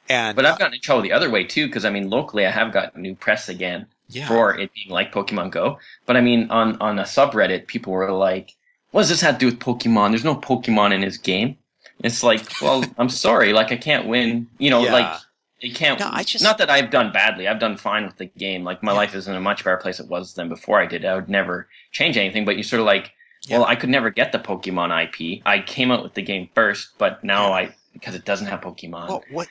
[0.09, 2.51] And but I've gotten in trouble the other way too, because I mean, locally I
[2.51, 5.79] have gotten new press again yeah, for it being like Pokemon Go.
[6.07, 8.53] But I mean, on on a subreddit, people were like,
[8.91, 10.11] "What does this have to do with Pokemon?
[10.11, 11.57] There's no Pokemon in his game."
[12.03, 14.49] It's like, well, I'm sorry, like I can't win.
[14.59, 14.93] You know, Yeah.
[14.93, 15.21] like
[15.61, 15.99] it can't.
[16.01, 17.49] No, I just- not that I've done badly.
[17.49, 18.65] I've done fine with the game.
[18.65, 18.99] Like my Yeah.
[18.99, 21.05] life is in a much better place it was than before I did.
[21.05, 22.45] I would never change anything.
[22.45, 23.13] But you sort of like,
[23.47, 23.59] Yeah.
[23.59, 25.41] well, I could never get the Pokemon IP.
[25.47, 27.55] I came out with the game first, but now Yeah.
[27.55, 29.09] I because it doesn't have Pokemon.
[29.09, 29.49] Well, what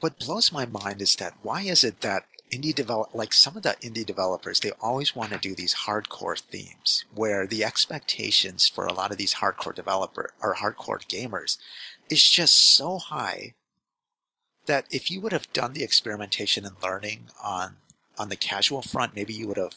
[0.00, 3.62] what blows my mind is that why is it that indie develop like some of
[3.62, 8.86] the indie developers they always want to do these hardcore themes where the expectations for
[8.86, 11.58] a lot of these hardcore developer or hardcore gamers
[12.10, 13.54] is just so high
[14.66, 17.76] that if you would have done the experimentation and learning on
[18.18, 19.74] on the casual front, maybe you would have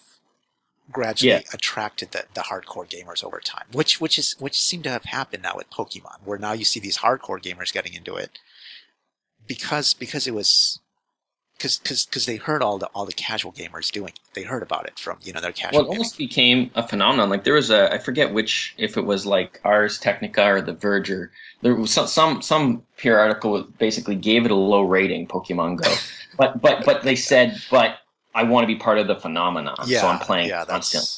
[0.91, 1.49] gradually Yeah.
[1.53, 5.43] attracted the, the hardcore gamers over time, which which is which seemed to have happened
[5.43, 8.39] now with Pokemon, where now you see these hardcore gamers getting into it
[9.47, 10.79] because because it was
[11.59, 14.19] because because because they heard all the all the casual gamers doing it.
[14.33, 15.81] They heard about it from you know their casual.
[15.81, 17.29] Well, it almost became a phenomenon.
[17.29, 20.73] Like there was a, I forget which, if it was like Ars Technica or The
[20.73, 25.27] Verge, or there was some some some PR article basically gave it a low rating,
[25.27, 25.93] Pokemon Go,
[26.37, 27.97] but but but they said, but
[28.33, 31.09] I want to be part of the phenomenon, yeah, so I'm playing yeah, constantly.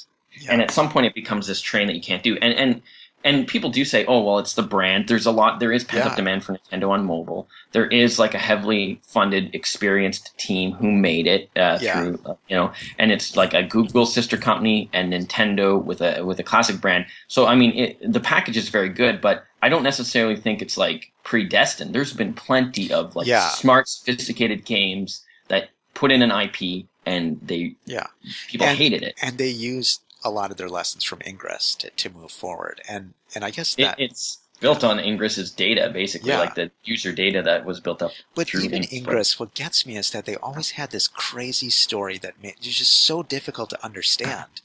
[0.42, 0.54] yeah.
[0.54, 2.38] And at some point, it becomes this train that you can't do.
[2.42, 2.82] And and
[3.24, 5.08] and people do say, oh well, it's the brand.
[5.08, 5.60] There's a lot.
[5.60, 6.16] There is pent up Yeah.
[6.16, 7.48] demand for Nintendo on mobile.
[7.72, 12.02] There is like a heavily funded, experienced team who made it uh, Yeah.
[12.02, 16.24] through uh, you know, and it's like a Google sister company and Nintendo with a
[16.26, 17.06] with a classic brand.
[17.28, 20.78] So I mean, it, the package is very good, but I don't necessarily think it's
[20.78, 21.94] like predestined.
[21.94, 23.50] There's been plenty of like Yeah.
[23.50, 28.08] smart, sophisticated games that put in an IP and they yeah.
[28.48, 29.16] people And- hated it.
[29.22, 32.82] and they used a lot of their lessons from Ingress to, to move forward.
[32.88, 36.40] And and I guess It, it's built on Ingress's data, basically, Yeah.
[36.40, 38.12] like the user data that was built up.
[38.36, 38.94] But even Ingress.
[38.94, 42.78] Ingress, what gets me is that they always had this crazy story that made it's
[42.78, 44.62] just so difficult to understand.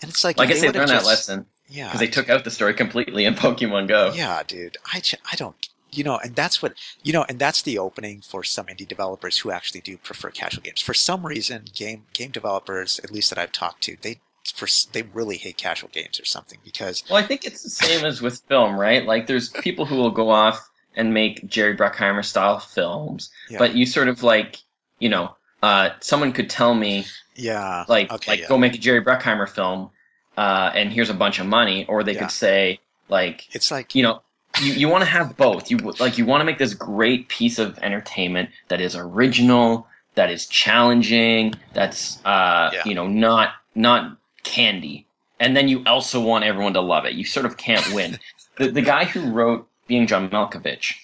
[0.00, 2.50] And it's like Well, I they learned that lesson Yeah, because they took out the
[2.50, 4.12] story completely in Pokemon Go.
[4.14, 4.76] Yeah, dude.
[4.86, 5.56] I, I don't,
[5.90, 9.38] you know, and that's what, you know, and that's the opening for some indie developers
[9.38, 10.80] who actually do prefer casual games.
[10.80, 14.18] For some reason, game, game developers, at least that I've talked to, they,
[14.52, 18.04] for, they really hate casual games or something because, Well, I think it's the same
[18.04, 19.04] as with film, right?
[19.04, 23.58] Like, there's people who will go off and make Jerry Bruckheimer style films, Yeah.
[23.58, 24.58] but you sort of like,
[24.98, 28.48] you know, uh, someone could tell me yeah, like, okay, like yeah.
[28.48, 29.90] go make a Jerry Bruckheimer film,
[30.36, 32.20] uh, and here's a bunch of money, or they Yeah.
[32.20, 34.20] could say like, it's like, you know
[34.62, 37.58] you, you want to have both you like you want to make this great piece
[37.58, 42.82] of entertainment that is original that is challenging that's uh Yeah.
[42.86, 45.06] you know not not candy
[45.40, 48.18] and then you also want everyone to love it you sort of can't win
[48.58, 50.94] the, the guy who wrote being john malkovich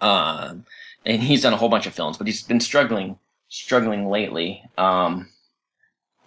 [0.00, 0.64] um
[1.04, 5.28] and he's done a whole bunch of films but he's been struggling struggling lately um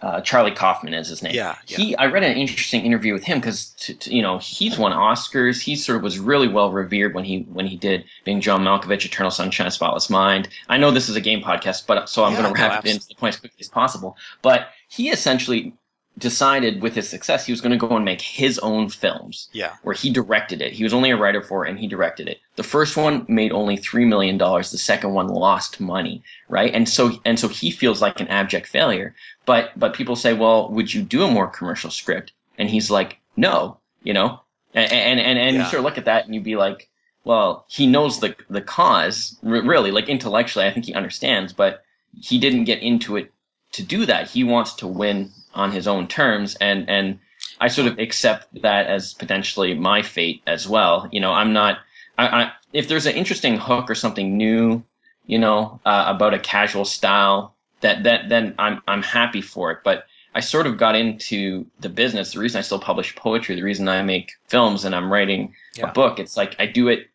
[0.04, 1.34] uh, Charlie Kaufman is his name.
[1.34, 1.76] Yeah, yeah.
[1.78, 5.62] He, I read an interesting interview with him because, you know, he's won Oscars.
[5.62, 9.06] He sort of was really well revered when he when he did being John Malkovich,
[9.06, 10.50] Eternal Sunshine, Spotless Mind.
[10.68, 12.84] I know this is a game podcast, but so I'm Yeah, going to no, wrap
[12.84, 14.18] it into the point as quickly as possible.
[14.42, 15.72] But he essentially
[16.18, 19.74] decided with his success he was going to go and make his own films yeah,
[19.82, 20.72] where he directed it.
[20.72, 22.38] He was only a writer for it and he directed it.
[22.54, 24.70] The first one made only three million dollars.
[24.70, 26.72] The second one lost money, right?
[26.72, 29.14] And so and so he feels like an abject failure.
[29.44, 32.32] But but people say, well, would you do a more commercial script?
[32.58, 34.40] And he's like, no, you know.
[34.72, 35.64] And and and, and Yeah.
[35.64, 36.88] you sort of look at that and you'd be like,
[37.24, 41.82] well, he knows the the cause really, like intellectually, I think he understands, but
[42.20, 43.32] he didn't get into it
[43.72, 44.30] to do that.
[44.30, 47.18] He wants to win on his own terms, and and
[47.60, 51.08] I sort of accept that as potentially my fate as well.
[51.12, 51.78] You know, I'm not.
[52.18, 54.82] I, I if there's an interesting hook or something new,
[55.26, 59.78] you know, uh, about a casual style that that then I'm I'm happy for it.
[59.84, 62.32] But I sort of got into the business.
[62.32, 65.90] The reason I still publish poetry, the reason I make films and I'm writing Yeah.
[65.90, 67.08] a book, it's like I do it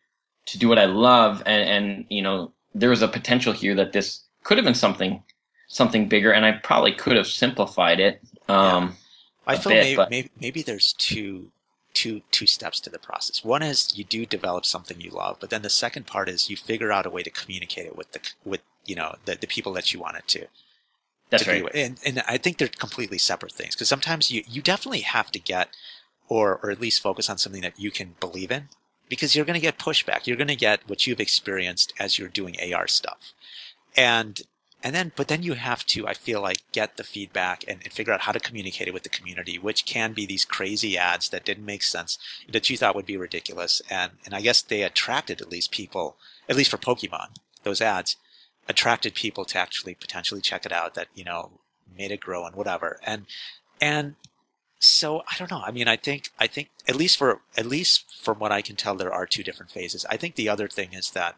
[0.46, 3.92] to do what I love, and and you know there was a potential here that
[3.92, 5.22] this could have been something
[5.68, 8.20] something bigger, and I probably could have simplified it.
[8.50, 8.96] Um,
[9.46, 11.50] I a feel bit, maybe, maybe maybe there's two
[11.94, 13.44] two two steps to the process.
[13.44, 16.56] One is you do develop something you love, but then the second part is you
[16.56, 19.72] figure out a way to communicate it with the with you know the, the people
[19.74, 20.46] that you want it to.
[21.30, 21.64] that's to right.
[21.64, 21.74] with.
[21.74, 25.38] And and I think they're completely separate things because sometimes you you definitely have to
[25.38, 25.70] get
[26.28, 28.68] or or at least focus on something that you can believe in
[29.08, 30.26] because you're going to get pushback.
[30.26, 33.32] You're going to get what you've experienced as you're doing AR stuff.
[33.96, 34.40] And
[34.82, 37.92] and then but then you have to I feel like get the feedback and, and
[37.92, 41.28] figure out how to communicate it with the community, which can be these crazy ads
[41.30, 42.18] that didn't make sense
[42.50, 43.82] that you thought would be ridiculous.
[43.90, 46.16] And and I guess they attracted at least people,
[46.48, 48.16] at least for Pokemon, those ads
[48.68, 51.60] attracted people to actually potentially check it out that you know
[51.96, 53.00] made it grow and whatever.
[53.04, 53.26] And
[53.80, 54.14] and
[54.78, 55.62] so i don't know.
[55.64, 58.76] I mean i think i think at least for at least from what i can
[58.76, 60.06] tell there are two different phases.
[60.08, 61.36] I think the other thing is that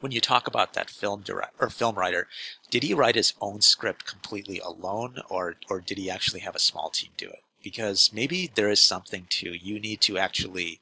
[0.00, 2.26] when you talk about that film direct or film writer
[2.70, 6.60] did he write his own script completely alone or or did he actually have a
[6.60, 10.80] small team do it because maybe there is something to you need to actually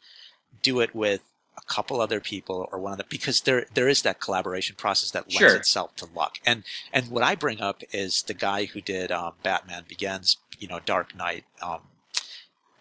[0.63, 1.23] do it with
[1.57, 5.11] a couple other people or one of the because there there is that collaboration process
[5.11, 5.57] that lends Sure.
[5.57, 9.33] itself to luck and and what I bring up is the guy who did um,
[9.43, 11.81] Batman Begins you know Dark Knight um,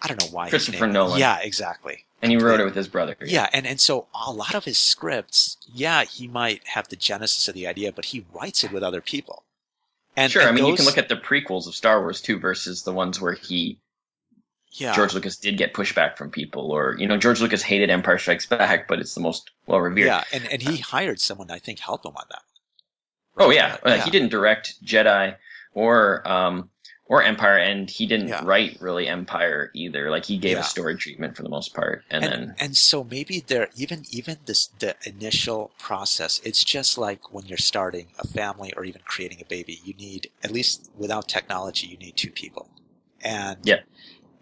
[0.02, 1.19] I don't know why Christopher Nolan.
[1.19, 3.15] yeah exactly And he wrote it with his brother.
[3.25, 7.47] yeah and and so a lot of his scripts yeah he might have the genesis
[7.47, 9.43] of the idea but he writes it with other people
[10.15, 10.41] and sure.
[10.41, 12.91] and I mean, you can look at the prequels of Star Wars too versus the
[12.91, 13.77] ones where he
[14.71, 18.17] yeah George Lucas did get pushback from people, or you know, George Lucas hated Empire
[18.17, 20.06] Strikes Back, but it's the most well revered.
[20.06, 22.41] yeah and and he hired someone I think help him on that
[23.39, 24.03] Oh yeah, Uh, Yeah.
[24.06, 25.36] he didn't direct Jedi
[25.73, 26.71] or um
[27.10, 28.41] or Empire, and he didn't Yeah.
[28.43, 30.10] write really Empire either.
[30.12, 30.62] Like he gave Yeah.
[30.62, 34.04] a story treatment for the most part, and, and, then and so maybe there even
[34.12, 39.02] even this the initial process it's just like when you're starting a family or even
[39.06, 42.70] creating a baby you need at least without technology you need two people
[43.22, 43.80] and Yeah.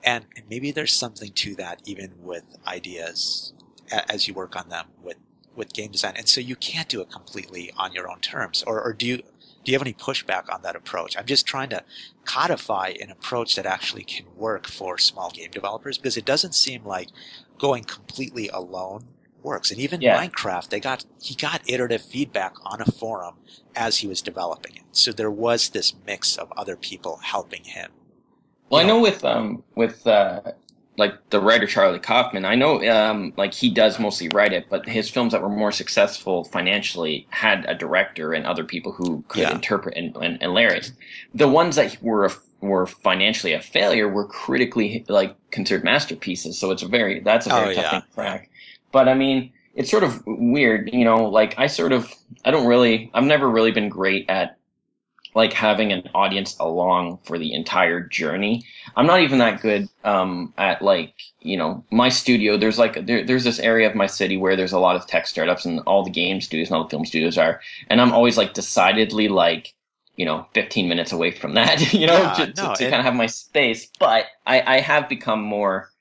[0.03, 3.53] and, maybe there's something to that even with ideas
[3.91, 5.17] a, as you work on them with
[5.55, 8.81] with game design and so you can't do it completely on your own terms or,
[8.81, 9.23] or do you
[9.65, 11.83] do you have any pushback on that approach i'm just trying to
[12.23, 16.83] codify an approach that actually can work for small game developers because it doesn't seem
[16.85, 17.09] like
[17.57, 19.05] going completely alone
[19.45, 19.71] works.
[19.71, 20.19] And even Yeah.
[20.19, 23.35] Minecraft, they got he got iterative feedback on a forum
[23.75, 24.83] as he was developing it.
[24.91, 27.91] So there was this mix of other people helping him.
[28.69, 30.41] Well, you I know with um with uh
[30.97, 34.87] like the writer Charlie Kaufman, I know um like he does mostly write it, but
[34.87, 39.49] his films that were more successful financially had a director and other people who could
[39.49, 39.49] Yeah.
[39.49, 40.91] interpret and, and, and layer it.
[41.33, 42.31] The ones that were
[42.61, 46.57] were financially a failure were critically like considered masterpieces.
[46.59, 47.89] So it's a very that's a very Oh, tough yeah.
[47.89, 48.49] thing to crack.
[48.91, 51.25] But I mean, it's sort of weird, you know.
[51.29, 52.11] Like I sort of
[52.45, 54.57] I don't really I've never really been great at
[55.35, 58.65] like having an audience along for the entire journey.
[58.95, 62.57] I'm not even that good um, at like you know my studio.
[62.57, 65.27] There's like there, there's this area of my city where there's a lot of tech
[65.27, 68.37] startups and all the game studios and all the film studios are, and I'm always
[68.37, 69.73] like decidedly like
[70.15, 71.93] you know 15 minutes away from that.
[71.93, 73.89] you know Yeah, to, to, no, to and- kind of have my space.
[73.99, 75.91] But I, I have become more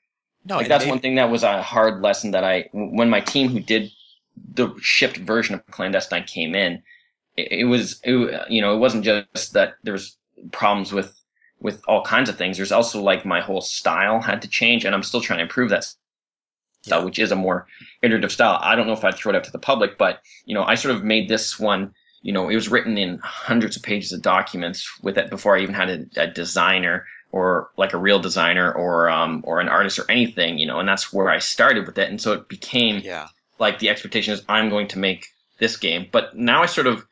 [0.45, 3.49] No, like that's one thing that was a hard lesson that I when my team
[3.49, 3.91] who did
[4.53, 6.83] the shipped version of clandestine came in
[7.37, 10.17] it, it was it, you know it wasn't just that there's
[10.51, 11.19] problems with
[11.59, 14.93] with all kinds of things there's also like my whole style had to change and
[14.93, 15.85] i'm still trying to improve that
[16.83, 17.67] style which is a more
[18.01, 20.53] iterative style i don't know if i'd throw it out to the public but you
[20.53, 23.83] know i sort of made this one you know it was written in hundreds of
[23.83, 27.97] pages of documents with it before i even had a, a designer or like a
[27.97, 31.39] real designer or um or an artist or anything you know and that's where i
[31.39, 33.27] started with it and so it became yeah.
[33.57, 36.07] like the expectation is I'm going to make this game.
[36.11, 37.05] But now I sort of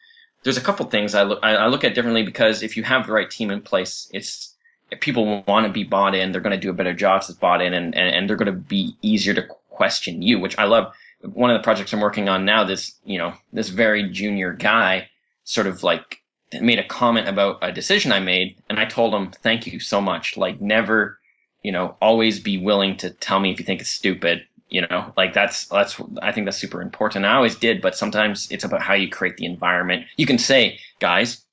[0.44, 3.14] there's a couple things I look I, look at differently because if you have the
[3.14, 4.56] right team in place, it's
[4.92, 7.40] if people want to be bought in, they're going to do a better job if
[7.40, 10.66] bought in, and, and, and they're going to be easier to question you, which I
[10.66, 10.94] love.
[11.22, 15.10] One of the projects I'm working on now, this you know this very junior guy
[15.46, 16.22] sort of like
[16.62, 20.02] made a comment about a decision I made, and I told him thank you so
[20.02, 20.36] much.
[20.36, 21.20] Like never,
[21.64, 25.14] you know, always be willing to tell me if you think it's stupid you know
[25.16, 28.82] like that's that's i think that's super important i always did but sometimes it's about
[28.82, 31.46] how you create the environment you can say guys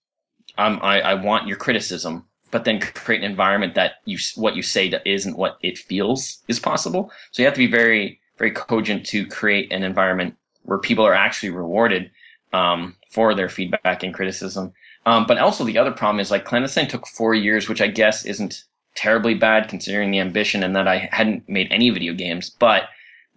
[0.58, 4.62] um, I, I want your criticism but then create an environment that you what you
[4.62, 8.50] say that isn't what it feels is possible so you have to be very very
[8.50, 12.10] cogent to create an environment where people are actually rewarded
[12.52, 14.72] um, for their feedback and criticism.
[15.06, 18.24] Um, but also the other problem is like Clandestine took four years, which I guess
[18.24, 18.64] isn't
[18.94, 22.50] terribly bad considering the ambition and that I hadn't made any video games.
[22.50, 22.84] But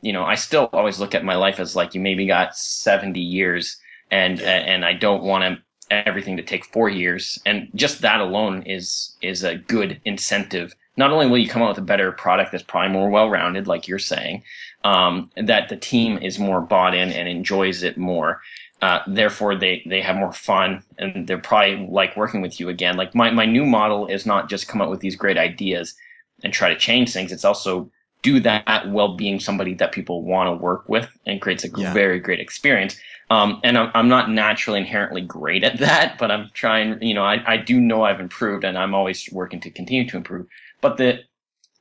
[0.04, 3.20] you know, I still always look at my life as like you maybe got 70
[3.22, 3.78] years
[4.12, 7.42] and, and I don't want everything to take four years.
[7.46, 10.76] And just that alone is, is a good incentive.
[10.98, 13.88] Not only will you come out with a better product that's probably more well-rounded, like
[13.88, 14.44] you're saying,
[14.84, 18.42] um, that the team is more bought in and enjoys it more.
[18.82, 22.98] Uh, therefore, they, they have more fun and they're probably like working with you again.
[22.98, 25.96] Like my, my new model is not just come up with these great ideas
[26.44, 27.32] and try to change things.
[27.32, 27.90] It's also
[28.24, 31.94] do that while being somebody that people want to work with and creates a yeah.
[31.94, 32.98] very great experience.
[33.30, 37.24] Um, and I'm, I'm not naturally inherently great at that, but I'm trying, you know,
[37.24, 40.48] I, I do know I've improved and I'm always working to continue to improve.
[40.82, 41.20] But the,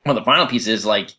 [0.05, 1.11] well, the final piece is like,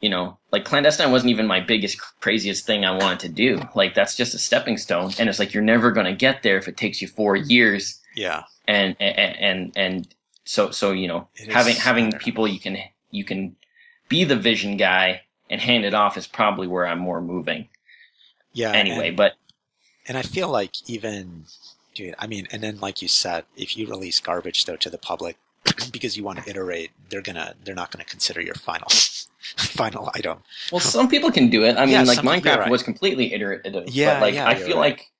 [0.00, 3.60] you know, like clandestine wasn't even my biggest, craziest thing I wanted to do.
[3.74, 5.12] Like that's just a stepping stone.
[5.18, 8.00] And it's like, you're never going to get there if it takes you four years.
[8.16, 8.44] Yeah.
[8.66, 10.14] And, and, and, and
[10.44, 12.78] so, so, you know, having, having people you can,
[13.10, 13.54] you can
[14.12, 17.68] be the vision guy and hand it off is probably where I'm more moving.
[18.52, 18.72] Yeah.
[18.72, 19.32] Anyway, and, but
[20.06, 21.46] and I feel like even
[21.94, 24.98] dude, I mean, and then like you said, if you release garbage though to the
[24.98, 25.38] public
[25.92, 28.88] because you want to iterate, they're gonna they're not gonna consider your final
[29.56, 30.42] final item.
[30.70, 31.78] Well, some people can do it.
[31.78, 32.70] I mean, yeah, like Minecraft right.
[32.70, 33.88] was completely iterative.
[33.88, 34.90] Yeah, but like yeah, I feel right.
[34.90, 35.10] like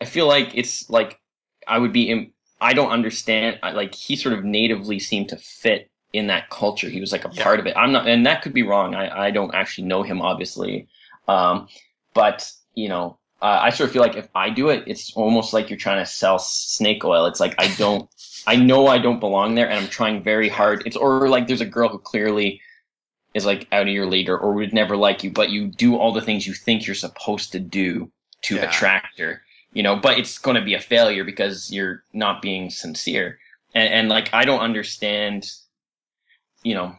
[0.00, 1.18] I feel like it's like
[1.66, 2.32] I would be.
[2.60, 3.58] I don't understand.
[3.60, 6.88] Like he sort of natively seemed to fit in that culture.
[6.88, 7.42] He was like a yeah.
[7.42, 7.76] part of it.
[7.76, 8.94] I'm not, and that could be wrong.
[8.94, 10.88] I, I don't actually know him, obviously.
[11.28, 11.68] Um,
[12.14, 15.52] but, you know, uh, I sort of feel like if I do it, it's almost
[15.52, 17.26] like you're trying to sell snake oil.
[17.26, 18.08] It's like I don't,
[18.46, 20.82] I know I don't belong there, and I'm trying very hard.
[20.86, 22.60] It's or like there's a girl who clearly
[23.34, 25.96] is like out of your league or, or would never like you, but you do
[25.96, 28.10] all the things you think you're supposed to do
[28.42, 28.62] to yeah.
[28.62, 29.42] attract her.
[29.74, 33.38] You know, but it's going to be a failure because you're not being sincere.
[33.74, 35.50] And, and like I don't understand
[36.66, 36.96] you know,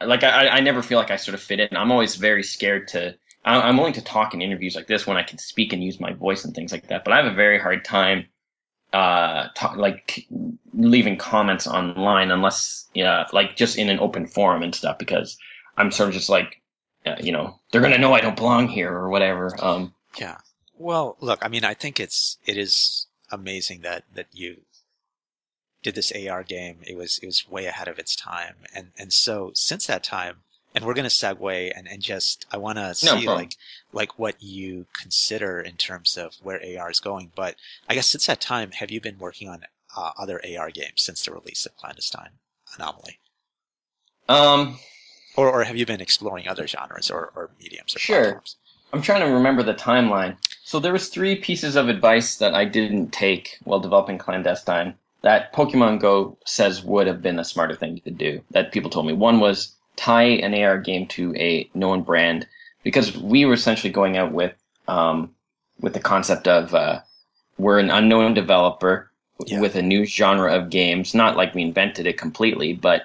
[0.00, 1.76] like I, I never feel like I sort of fit in.
[1.76, 3.16] I'm always very scared to.
[3.44, 6.12] I'm willing to talk in interviews like this when I can speak and use my
[6.12, 7.04] voice and things like that.
[7.04, 8.26] But I have a very hard time,
[8.92, 10.26] uh, talk, like
[10.74, 15.38] leaving comments online unless, yeah, like just in an open forum and stuff because
[15.78, 16.60] I'm sort of just like,
[17.06, 19.56] uh, you know, they're gonna know I don't belong here or whatever.
[19.64, 20.36] Um, yeah.
[20.76, 24.58] Well, look, I mean, I think it's it is amazing that that you
[25.82, 26.78] did this AR game.
[26.82, 30.38] It was it was way ahead of its time, and and so since that time,
[30.74, 33.56] and we're going to segue and, and just I want to see like
[33.92, 37.32] like what you consider in terms of where AR is going.
[37.34, 37.56] But
[37.88, 39.64] I guess since that time, have you been working on
[39.96, 42.38] uh, other AR games since the release of Clandestine
[42.76, 43.18] Anomaly?
[44.28, 44.78] Um,
[45.36, 48.22] or or have you been exploring other genres or, or mediums or sure.
[48.22, 48.56] platforms?
[48.92, 50.36] I'm trying to remember the timeline.
[50.64, 55.52] So there was three pieces of advice that I didn't take while developing Clandestine that
[55.52, 59.12] Pokemon Go says would have been a smarter thing to do that people told me.
[59.12, 62.46] One was tie an AR game to a known brand
[62.82, 64.54] because we were essentially going out with
[64.88, 65.30] um,
[65.80, 67.00] with the concept of uh,
[67.58, 69.10] we're an unknown developer
[69.46, 69.60] yeah.
[69.60, 71.14] with a new genre of games.
[71.14, 73.02] Not like we invented it completely, but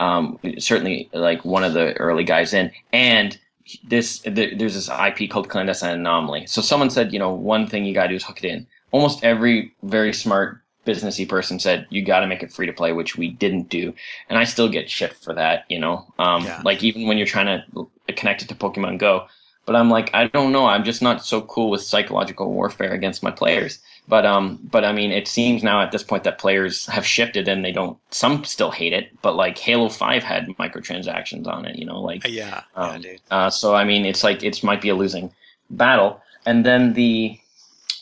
[0.00, 2.70] um, certainly like one of the early guys in.
[2.92, 3.38] And
[3.82, 6.46] this there's this IP called Clandestine Anomaly.
[6.46, 8.66] So someone said, you know, one thing you got to do is hook it in.
[8.92, 12.92] Almost every very smart businessy person said you got to make it free to play,
[12.92, 13.92] which we didn't do,
[14.28, 15.64] and I still get shit for that.
[15.68, 16.62] You know, um, yeah.
[16.64, 19.26] like even when you're trying to connect it to Pokemon Go,
[19.66, 23.22] but I'm like, I don't know, I'm just not so cool with psychological warfare against
[23.22, 23.80] my players.
[24.08, 27.48] But um, but I mean, it seems now at this point that players have shifted
[27.48, 27.98] and they don't.
[28.10, 31.76] Some still hate it, but like Halo Five had microtransactions on it.
[31.76, 33.20] You know, like yeah, um, yeah, dude.
[33.30, 35.32] Uh, so I mean, it's like it might be a losing
[35.70, 36.22] battle.
[36.46, 37.36] And then the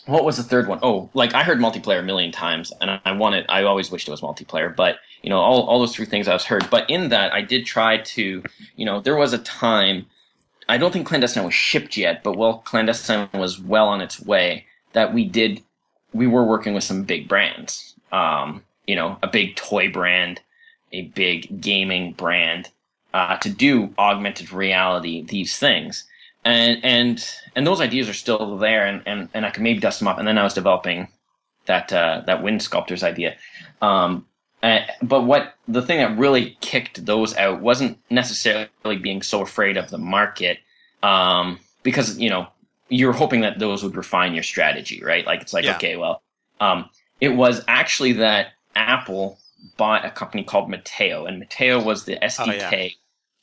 [0.07, 0.79] what was the third one?
[0.83, 3.47] Oh, like I heard multiplayer a million times, and I wanted.
[3.49, 6.35] I always wished it was multiplayer, but you know, all all those three things I
[6.35, 6.69] was heard.
[6.71, 8.43] But in that, I did try to,
[8.77, 10.07] you know, there was a time.
[10.69, 14.67] I don't think clandestine was shipped yet, but well, clandestine was well on its way.
[14.93, 15.63] That we did,
[16.13, 17.95] we were working with some big brands.
[18.13, 20.41] Um, you know, a big toy brand,
[20.93, 22.71] a big gaming brand,
[23.13, 26.05] uh, to do augmented reality, these things
[26.45, 29.99] and and and those ideas are still there, and and, and I could maybe dust
[29.99, 30.19] them up.
[30.19, 31.09] And then I was developing
[31.67, 33.37] that uh, that wind sculptors idea.
[33.81, 34.27] Um,
[34.63, 39.77] uh, but what the thing that really kicked those out wasn't necessarily being so afraid
[39.77, 40.59] of the market,
[41.03, 42.47] um, because you know
[42.89, 45.27] you're hoping that those would refine your strategy, right?
[45.27, 45.77] Like it's like yeah.
[45.77, 46.23] okay, well,
[46.61, 46.89] um,
[47.21, 49.39] it was actually that Apple
[49.77, 52.89] bought a company called Metaio, and Metaio was the SDK oh, yeah.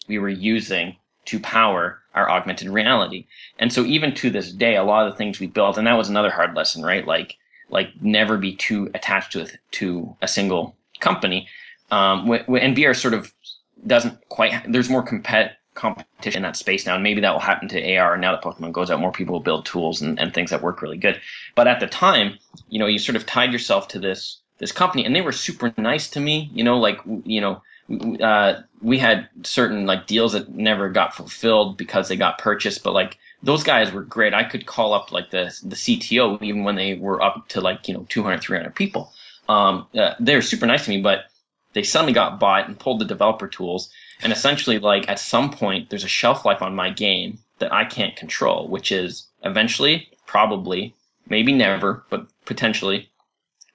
[0.08, 0.96] we were using
[1.26, 3.26] to power our augmented reality.
[3.60, 5.98] And so even to this day, a lot of the things we built, and that
[5.98, 7.06] was another hard lesson, right?
[7.06, 7.38] Like,
[7.70, 11.48] like never be too attached to a, to a single company.
[11.90, 13.34] Um, and VR sort of
[13.88, 16.96] doesn't quite, there's more compet, competition in that space now.
[16.96, 18.18] And maybe that will happen to AR.
[18.18, 20.82] Now that Pokemon goes out, more people will build tools and, and things that work
[20.82, 21.20] really good.
[21.56, 22.38] But at the time,
[22.70, 25.74] you know, you sort of tied yourself to this, this company and they were super
[25.78, 27.62] nice to me, you know, like, you know,
[28.22, 32.94] uh, we had certain like deals that never got fulfilled because they got purchased, but
[32.94, 34.34] like those guys were great.
[34.34, 37.88] I could call up like the the CTO even when they were up to like
[37.88, 39.12] you know 200, 300 people.
[39.50, 41.26] Um, uh, they're super nice to me, but
[41.74, 43.90] they suddenly got bought and pulled the developer tools,
[44.22, 47.86] and essentially like at some point there's a shelf life on my game that I
[47.86, 50.96] can't control, which is eventually, probably,
[51.28, 53.10] maybe never, but potentially,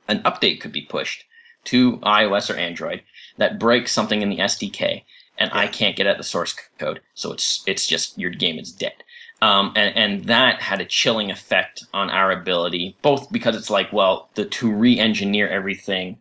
[0.09, 1.25] an update could be pushed
[1.65, 3.03] to iOS or Android
[3.39, 5.05] that breaks something in the SDK,
[5.39, 5.51] and.
[5.55, 7.01] I can't get at the source code.
[7.15, 8.95] So it's it's just your game is dead.
[9.43, 13.93] Um, and, and that had a chilling effect on our ability, both because it's like,
[13.93, 16.19] well, the to re-engineer everything,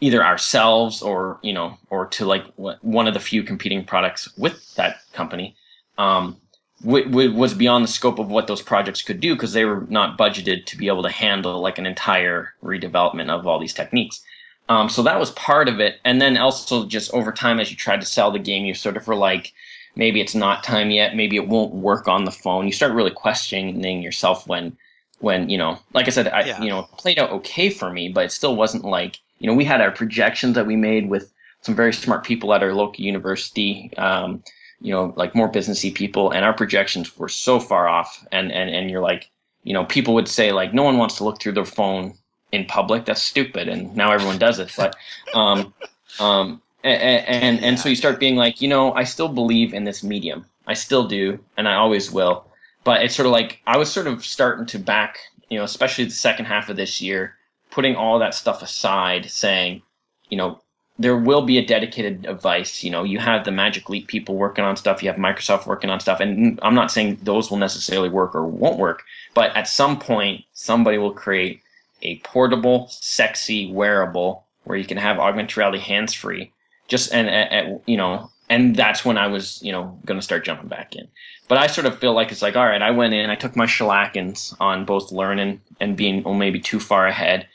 [0.00, 2.44] either ourselves or you know, or to like
[2.82, 5.56] one of the few competing products with that company,
[5.98, 6.36] um,
[6.82, 9.86] w- w- was beyond the scope of what those projects could do because they were
[9.90, 14.22] not budgeted to be able to handle like an entire redevelopment of all these techniques.
[14.68, 16.00] Um, so that was part of it.
[16.04, 18.96] And then also just over time, as you tried to sell the game, you sort
[18.96, 19.52] of were like,
[19.96, 21.16] maybe it's not time yet.
[21.16, 22.66] Maybe it won't work on the phone.
[22.66, 24.76] You start really questioning yourself when,
[25.20, 26.62] when, you know, like I said, I, yeah.
[26.62, 29.64] you know, played out okay for me, but it still wasn't like, you know, we
[29.64, 33.90] had our projections that we made with some very smart people at our local university,
[33.96, 34.42] um,
[34.80, 38.24] you know, like more businessy people, and our projections were so far off.
[38.30, 39.30] And, and, and you're like,
[39.64, 42.14] you know, people would say like, no one wants to look through their phone
[42.52, 43.04] in public.
[43.04, 44.72] That's stupid, and now everyone does it.
[44.76, 44.96] But
[45.34, 45.74] um,
[46.18, 49.84] um, and, and and so you start being like, you know, I still believe in
[49.84, 50.46] this medium.
[50.66, 52.44] I still do, and I always will.
[52.84, 55.18] But it's sort of like I was sort of starting to back,
[55.48, 57.34] you know, especially the second half of this year,
[57.70, 59.82] putting all that stuff aside, saying,
[60.30, 60.60] you know,
[60.98, 62.82] there will be a dedicated device.
[62.82, 65.90] You know, you have the Magic Leap people working on stuff, you have Microsoft working
[65.90, 69.02] on stuff, and I'm not saying those will necessarily work or won't work,
[69.34, 71.62] but at some point, somebody will create
[72.02, 76.52] a portable, sexy wearable where you can have augmented reality hands free.
[76.86, 80.68] Just and, you know, and that's when I was you know going to start jumping
[80.68, 81.08] back in.
[81.48, 83.56] But I sort of feel like it's like all right, I went in, I took
[83.56, 87.46] my shellackins on both learning and being oh, maybe too far ahead,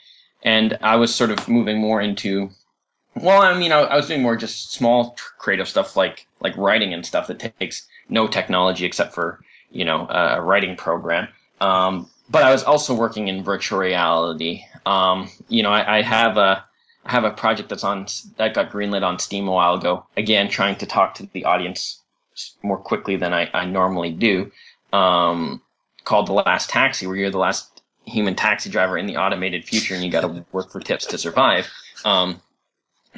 [0.42, 2.50] and I was sort of moving more into.
[3.16, 6.92] Well, I mean, I, I was doing more just small creative stuff like like writing
[6.92, 9.40] and stuff that takes no technology except for
[9.70, 11.28] you know a writing program.
[11.60, 14.64] Um, but I was also working in virtual reality.
[14.86, 16.64] Um, you know, I, I, have a
[17.04, 18.06] I have a project that's on
[18.36, 20.06] that got greenlit on Steam a while ago.
[20.16, 22.00] Again, trying to talk to the audience
[22.62, 24.50] more quickly than I, I normally do.
[24.92, 25.60] Um,
[26.04, 29.94] called The Last Taxi, where you're the last human taxi driver in the automated future,
[29.94, 31.70] and you got to work for tips to survive.
[32.04, 32.40] Um,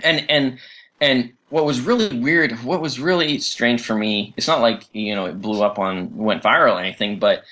[0.03, 0.59] and and
[1.01, 5.15] and what was really weird, what was really strange for me, it's not like you
[5.15, 7.45] know it blew up on went viral or anything, but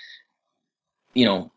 [1.14, 1.50] you know,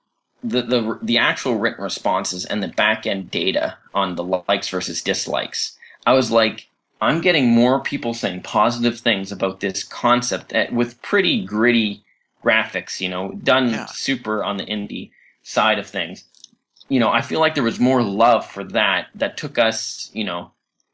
[0.43, 5.01] the, the, the actual written responses and the back end data on the likes versus
[5.01, 6.67] dislikes, I was like,
[7.01, 12.03] I'm getting more people saying positive things about this concept eh, with pretty gritty
[12.43, 13.85] graphics, you know, done yeah.
[13.87, 15.11] super on the indie
[15.43, 16.23] side of things.
[16.89, 20.23] You know, I feel like there was more love for that that took us, you
[20.23, 20.51] know,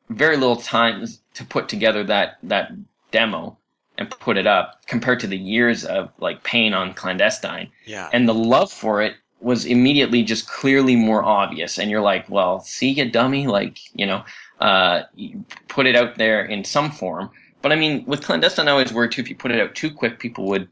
[0.09, 1.05] very little time
[1.36, 2.72] to put together that that
[3.11, 3.57] demo
[4.04, 7.70] and put it up compared to the years of like pain on clandestine.
[7.86, 8.10] Yeah.
[8.14, 11.78] And the love for it was immediately just clearly more obvious.
[11.78, 14.24] And you're like, well, see you dummy, like, you know,
[14.60, 17.30] uh, you put it out there in some form.
[17.62, 19.91] But I mean, with clandestine, I always worried too, if you put it out too
[19.91, 20.70] quick, people would,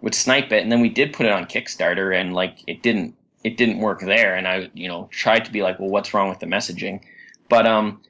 [0.00, 0.62] would snipe it.
[0.62, 3.14] And then we did put it on Kickstarter and like, it didn't,
[3.44, 4.34] it didn't work there.
[4.34, 7.00] And I, you know, tried to be like, well, what's wrong with the messaging?
[7.48, 8.00] But, um,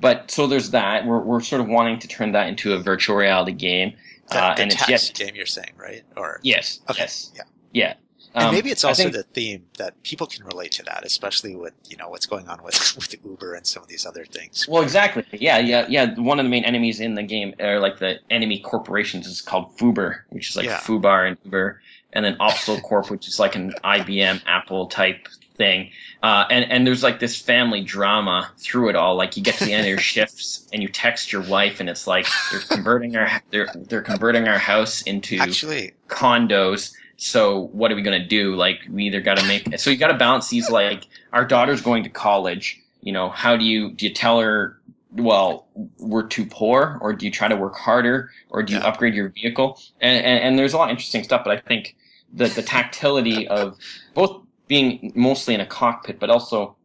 [0.00, 1.06] but so there's that.
[1.06, 3.94] We're we're sort of wanting to turn that into a virtual reality game.
[4.30, 6.02] Uh, and it's yes, game you're saying, right?
[6.16, 7.42] Or yes, okay, yes, yeah,
[7.72, 7.94] yeah.
[8.34, 11.56] Um, and maybe it's also think, the theme that people can relate to that, especially
[11.56, 14.66] with you know what's going on with with Uber and some of these other things.
[14.68, 15.24] Well, exactly.
[15.32, 16.14] Yeah, yeah, yeah.
[16.18, 19.74] One of the main enemies in the game, or like the enemy corporations, is called
[19.78, 20.80] Fuber, which is like yeah.
[20.80, 21.80] Fubar and Uber,
[22.12, 25.90] and then Opsal Corp, which is like an IBM Apple type thing.
[26.22, 29.16] Uh, and, and there's like this family drama through it all.
[29.16, 31.88] Like you get to the end of your shifts and you text your wife and
[31.88, 36.92] it's like they're converting our they're they're converting our house into actually condos.
[37.16, 38.54] So what are we gonna do?
[38.54, 41.80] Like we either got to make so you got to balance these like our daughter's
[41.80, 42.80] going to college.
[43.00, 44.80] You know how do you do you tell her
[45.12, 45.66] well,
[45.98, 48.86] we're too poor, or do you try to work harder, or do you Yeah.
[48.86, 49.80] upgrade your vehicle?
[50.00, 51.96] And, and and there's a lot of interesting stuff, but I think
[52.32, 53.78] the the tactility of
[54.14, 56.76] both being mostly in a cockpit, but also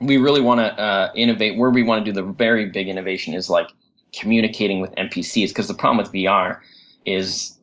[0.00, 1.58] we really want to uh, innovate.
[1.58, 3.68] Where we want to do the very big innovation is like
[4.14, 6.60] communicating with NPCs, because the problem with VR
[7.06, 7.58] is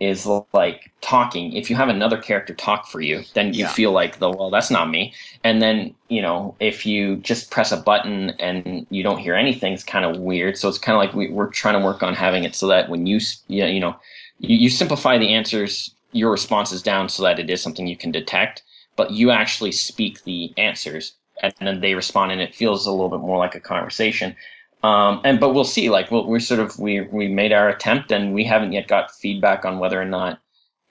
[0.00, 1.52] is like talking.
[1.54, 3.68] If you have another character talk for you, then you Yeah.
[3.68, 5.14] feel like the well, that's not me.
[5.44, 9.74] And then you know, if you just press a button and you don't hear anything,
[9.74, 10.56] it's kind of weird.
[10.56, 12.88] So it's kind of like we, we're trying to work on having it so that
[12.88, 13.96] when you yeah, you know,
[14.38, 18.10] you, you simplify the answers, your responses down so that it is something you can
[18.10, 18.62] detect,
[19.00, 23.08] but you actually speak the answers and then they respond and it feels a little
[23.08, 24.36] bit more like a conversation.
[24.82, 25.88] Um, and but we'll see.
[25.88, 29.14] Like we'll, we're sort of we we made our attempt, and we haven't yet got
[29.14, 30.38] feedback on whether or not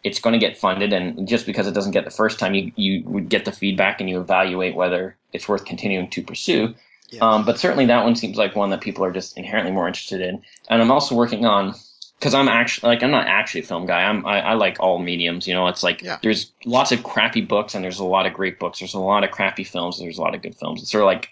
[0.03, 0.91] it's going to get funded.
[0.91, 3.99] And just because it doesn't get the first time, you you would get the feedback
[3.99, 6.74] and you evaluate whether it's worth continuing to pursue.
[7.12, 7.22] Yeah.
[7.22, 10.22] Um, but certainly that one seems like one that people are just inherently more interested
[10.22, 10.41] in.
[10.70, 11.76] And I'm also working on
[12.20, 14.04] because I'm actually like I'm not actually a film guy.
[14.04, 15.48] I'm I, I like all mediums.
[15.48, 16.18] You know, it's like Yeah.
[16.22, 18.80] there's lots of crappy books and there's a lot of great books.
[18.80, 20.00] There's a lot of crappy films.
[20.00, 20.82] And there's a lot of good films.
[20.82, 21.30] It's sort of like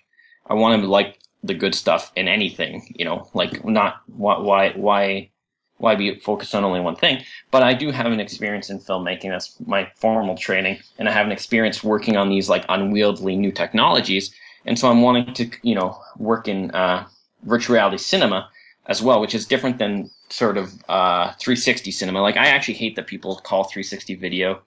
[0.48, 2.94] I want to like the good stuff in anything.
[2.98, 5.30] You know, like not why why why
[5.78, 7.24] why be focused on only one thing.
[7.52, 9.30] But I do have an experience in filmmaking.
[9.30, 13.52] That's my formal training, and I have an experience working on these like unwieldy new
[13.52, 14.34] technologies.
[14.66, 17.06] And so I'm wanting to you know work in uh,
[17.44, 18.50] virtual reality cinema
[18.88, 22.21] as well, which is different than sort of uh, 360 cinema.
[22.21, 24.61] Like I actually hate that people call 360 video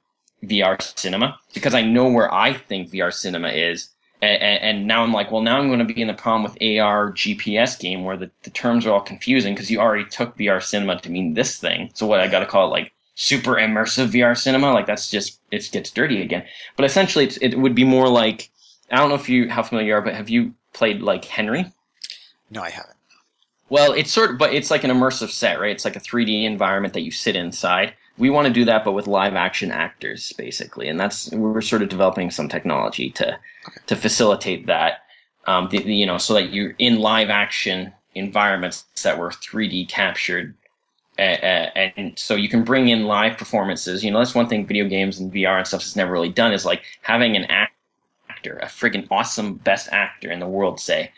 [0.45, 3.91] VR cinema because I know where I think VR cinema is.
[4.23, 6.53] And, and now I'm like, well, now I'm going to be in the problem with
[6.63, 10.63] AR GPS game where the, the terms are all confusing because you already took VR
[10.63, 11.91] cinema to mean this thing.
[11.95, 14.73] So what I got to call it like super immersive VR cinema?
[14.73, 16.45] Like that's just it gets dirty again.
[16.77, 18.51] But essentially, it would be more like
[18.91, 21.73] I don't know if you how familiar you are, but have you played like Henry?
[22.51, 22.97] no, I haven't.
[23.71, 25.71] Well, it's sort of, but it's like an immersive set, right?
[25.71, 27.95] It's like a 3D environment that you sit inside.
[28.19, 31.83] We want to do that, but with live action actors, basically, and that's we're sort
[31.83, 33.39] of developing some technology to
[33.87, 35.05] to facilitate that.
[35.47, 39.87] Um, the, the- you know, so that you're in live action environments that were 3D
[39.87, 40.55] captured,
[41.19, 44.05] uh, uh, and so you can bring in live performances.
[44.05, 46.53] You know, that's one thing video games and VR and stuff has never really done
[46.53, 51.11] is like having an actor, a friggin' awesome best actor in the world, say,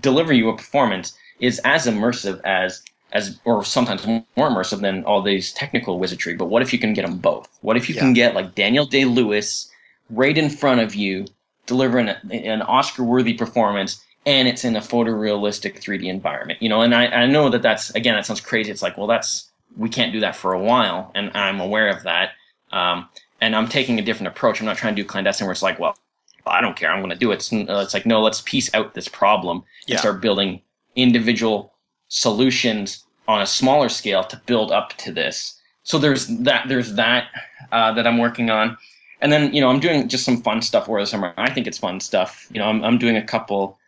[0.00, 2.82] deliver you a performance is as immersive as
[3.12, 6.34] as or sometimes more immersive than all these technical wizardry.
[6.34, 7.48] But what if you can get them both?
[7.62, 9.70] What if you can get like Daniel Day Lewis
[10.10, 11.26] right in front of you,
[11.66, 16.62] delivering a, an Oscar-worthy performance, and it's in a photorealistic 3D environment?
[16.62, 18.70] You know, and I, I know that that's again that sounds crazy.
[18.70, 22.04] It's like, well, that's we can't do that for a while, and I'm aware of
[22.04, 22.30] that.
[22.70, 23.08] Um,
[23.40, 24.60] and I'm taking a different approach.
[24.60, 25.96] I'm not trying to do clandestine where it's like, well,
[26.46, 26.90] I don't care.
[26.90, 27.36] I'm going to do it.
[27.36, 29.96] It's, it's like, no, let's piece out this problem and Yeah.
[29.98, 30.60] start building
[30.96, 31.72] individual
[32.08, 35.60] solutions on a smaller scale to build up to this.
[35.82, 36.68] So there's that.
[36.68, 37.28] There's that
[37.72, 38.76] uh, that I'm working on,
[39.20, 41.32] and then you know I'm doing just some fun stuff over the summer.
[41.36, 42.46] I think it's fun stuff.
[42.52, 43.78] You know, I'm I'm doing a couple,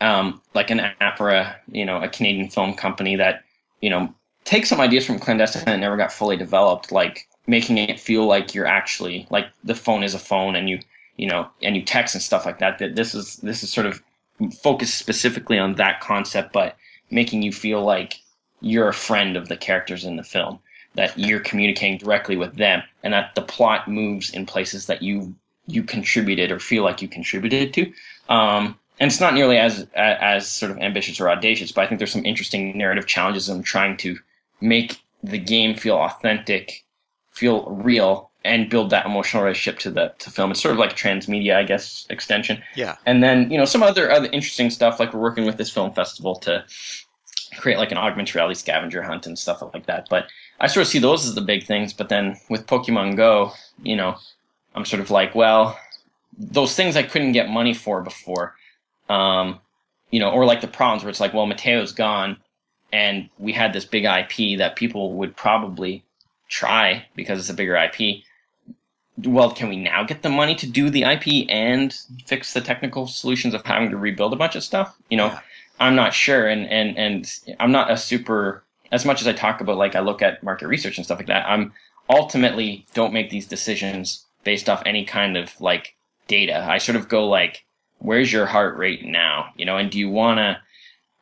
[0.00, 3.44] um, like an Apera, you know, a Canadian film company that
[3.80, 4.12] you know
[4.44, 8.54] takes some ideas from clandestine that never got fully developed, like making it feel like
[8.54, 10.80] you're actually like the phone is a phone and you
[11.16, 12.78] you know and you text and stuff like that.
[12.78, 14.02] That this is this is sort of
[14.62, 16.76] focused specifically on that concept, but
[17.10, 18.14] making you feel like
[18.60, 20.58] you're a friend of the characters in the film,
[20.94, 25.34] that you're communicating directly with them, and that the plot moves in places that you
[25.66, 27.92] you contributed or feel like you contributed to.
[28.28, 31.98] Um, and it's not nearly as as sort of ambitious or audacious, but I think
[31.98, 34.18] there's some interesting narrative challenges in trying to
[34.60, 36.84] make the game feel authentic,
[37.30, 40.50] feel real, and build that emotional relationship to the to film.
[40.50, 42.62] It's sort of like a transmedia, I guess, extension.
[42.74, 42.96] Yeah.
[43.04, 45.92] And then, you know, some other other interesting stuff, like we're working with this film
[45.92, 46.64] festival to
[47.56, 50.06] create like an augmented reality scavenger hunt and stuff like that.
[50.08, 50.28] But
[50.60, 51.92] I sort of see those as the big things.
[51.92, 54.16] But then with Pokemon Go, you know,
[54.74, 55.78] I'm sort of like, well,
[56.36, 58.54] those things I couldn't get money for before,
[59.08, 59.58] um,
[60.10, 62.36] you know, or like the problems where it's like, well, Metaio's gone,
[62.92, 66.04] and we had this big IP that people would probably
[66.48, 68.22] try because it's a bigger IP.
[69.24, 71.92] Well, can we now get the money to do the IP and
[72.26, 74.96] fix the technical solutions of having to rebuild a bunch of stuff?
[75.10, 75.40] You know, Yeah.
[75.80, 78.62] I'm not sure, and and and I'm not a super.
[78.90, 81.26] As much as I talk about, like I look at market research and stuff like
[81.28, 81.72] that, I'm
[82.08, 85.94] ultimately don't make these decisions based off any kind of like
[86.26, 86.64] data.
[86.68, 87.64] I sort of go like,
[87.98, 89.50] where's your heart rate now?
[89.56, 90.58] You know, and do you want to?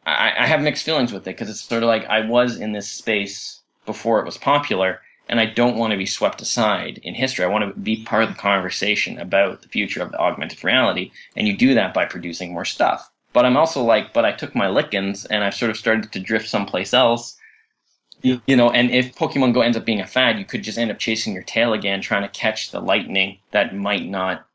[0.07, 2.73] I, I have mixed feelings with it because it's sort of like I was in
[2.73, 7.15] this space before it was popular, and I don't want to be swept aside in
[7.15, 7.45] history.
[7.45, 11.11] I want to be part of the conversation about the future of the augmented reality,
[11.35, 13.11] and you do that by producing more stuff.
[13.33, 16.21] but I'm also like, but I took my lickings and I've sort of started to
[16.21, 17.37] drift someplace else.
[18.23, 20.79] You, you know, and if Pokemon Go ends up being a fad, you could just
[20.79, 24.47] end up chasing your tail again, trying to catch the lightning that might not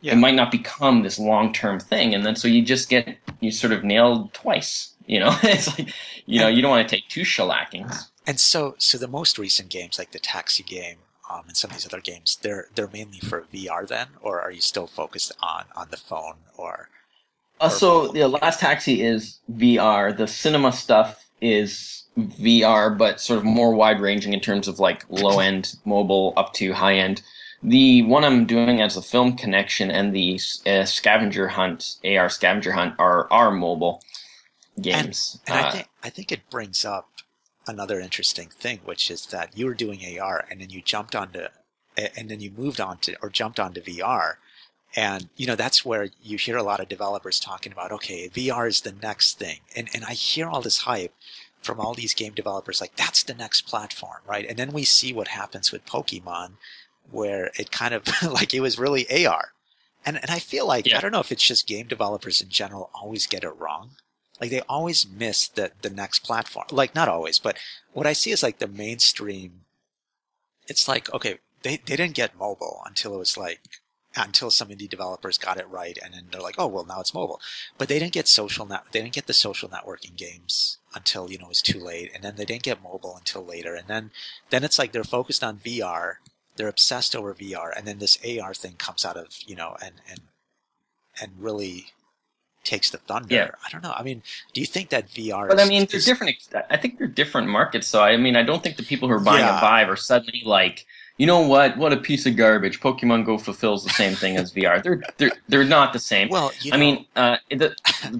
[0.00, 0.12] yeah.
[0.12, 3.50] it might not become this long term thing, and then so you just get you
[3.50, 4.94] sort of nailed twice.
[5.06, 5.92] You know, it's like
[6.26, 8.09] you know you don't want to take two shellackings.
[8.26, 10.98] And so, so the most recent games, like the taxi game
[11.30, 14.50] um, and some of these other games, they're they're mainly for VR then, or are
[14.50, 16.88] you still focused on on the phone or?
[17.60, 20.16] Uh, so the last taxi is VR.
[20.16, 25.04] The cinema stuff is VR, but sort of more wide ranging in terms of like
[25.08, 27.22] low end mobile up to high end.
[27.62, 32.72] The one I'm doing as a film connection and the uh, scavenger hunt, AR scavenger
[32.72, 34.02] hunt, are are mobile
[34.80, 35.38] games.
[35.46, 37.08] And, and uh, I think I think it brings up
[37.66, 41.46] another interesting thing, which is that you were doing AR and then you jumped onto,
[41.96, 44.34] and then you moved on to or jumped onto VR,
[44.96, 48.68] and you know that's where you hear a lot of developers talking about, okay, VR
[48.68, 51.14] is the next thing, and and I hear all this hype
[51.62, 54.46] from all these game developers like that's the next platform, right?
[54.48, 56.52] And then we see what happens with Pokemon,
[57.10, 59.52] where it kind of like it was really AR.
[60.04, 60.98] And and I feel like yeah.
[60.98, 63.90] I don't know if it's just game developers in general always get it wrong.
[64.40, 66.66] Like they always miss the the next platform.
[66.70, 67.58] Like not always, but
[67.92, 69.62] what I see is like the mainstream
[70.66, 73.60] it's like okay, they they didn't get mobile until it was like
[74.16, 77.14] until some indie developers got it right and then they're like, "Oh, well, now it's
[77.14, 77.40] mobile."
[77.78, 81.38] But they didn't get social net they didn't get the social networking games until, you
[81.38, 83.74] know, it was too late and then they didn't get mobile until later.
[83.74, 84.10] And then
[84.50, 86.16] then it's like they're focused on VR
[86.60, 89.94] they're obsessed over VR, and then this AR thing comes out of you know and
[90.08, 90.20] and
[91.18, 91.92] and really
[92.70, 93.34] takes the thunder.
[93.34, 93.50] Yeah.
[93.66, 93.92] I don't know.
[93.92, 95.48] I mean, do you think that VR?
[95.48, 96.36] But I mean, they're is, different.
[96.70, 97.88] I think they're different markets.
[97.88, 99.58] So I mean, I don't think the people who are buying yeah.
[99.58, 100.86] a Vive are suddenly like
[101.20, 101.76] you know what?
[101.76, 102.80] What a piece of garbage.
[102.80, 104.82] Pokemon Go fulfills the same thing as VR.
[104.82, 106.30] They're they're they're not the same.
[106.30, 107.76] Well, I mean, uh, the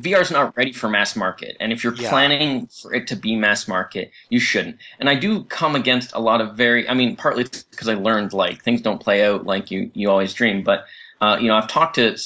[0.06, 2.10] VR is not ready for mass market, and if you're yeah.
[2.10, 4.76] planning for it to be mass market, you shouldn't.
[4.98, 6.86] And I do come against a lot of very.
[6.88, 10.34] I mean, partly because I learned like things don't play out like you you always
[10.34, 10.84] dream, but.
[11.22, 12.16] Uh, you know, I've talked to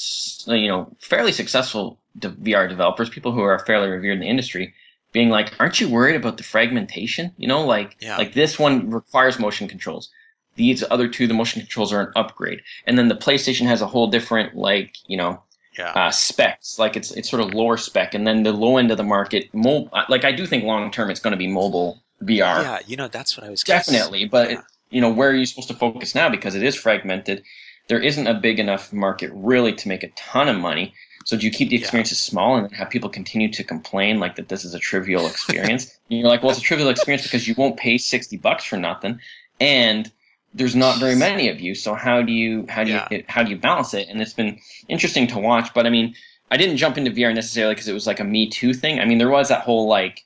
[0.47, 4.73] you know fairly successful VR developers, people who are fairly revered in the industry,
[5.11, 7.31] being like, "Aren't you worried about the fragmentation?
[7.37, 8.17] You know, like yeah.
[8.17, 10.09] like this one requires motion controls
[10.55, 12.61] these other two, the motion controls are an upgrade.
[12.87, 15.41] And then the PlayStation has a whole different, like, you know,
[15.77, 15.91] yeah.
[15.91, 16.79] uh, specs.
[16.79, 18.13] Like it's it's sort of lower spec.
[18.13, 21.09] And then the low end of the market, mo- like I do think long term
[21.09, 22.39] it's going to be mobile VR.
[22.63, 24.25] Yeah, you know, that's what I was definitely.
[24.25, 24.59] But yeah.
[24.59, 26.29] it, you know, where are you supposed to focus now?
[26.29, 27.43] Because it is fragmented.
[27.87, 30.93] There isn't a big enough market really to make a ton of money.
[31.25, 32.31] So do you keep the experiences yeah.
[32.31, 35.99] small and have people continue to complain like that this is a trivial experience?
[36.09, 38.77] and you're like, well, it's a trivial experience because you won't pay sixty bucks for
[38.77, 39.19] nothing,
[39.59, 40.11] and
[40.53, 41.75] there's not very many of you.
[41.75, 43.07] So how do you how do yeah.
[43.11, 44.07] you how do you balance it?
[44.07, 45.73] And it's been interesting to watch.
[45.73, 46.15] But I mean,
[46.51, 48.99] I didn't jump into VR necessarily because it was like a Me Too thing.
[48.99, 50.23] I mean, there was that whole like.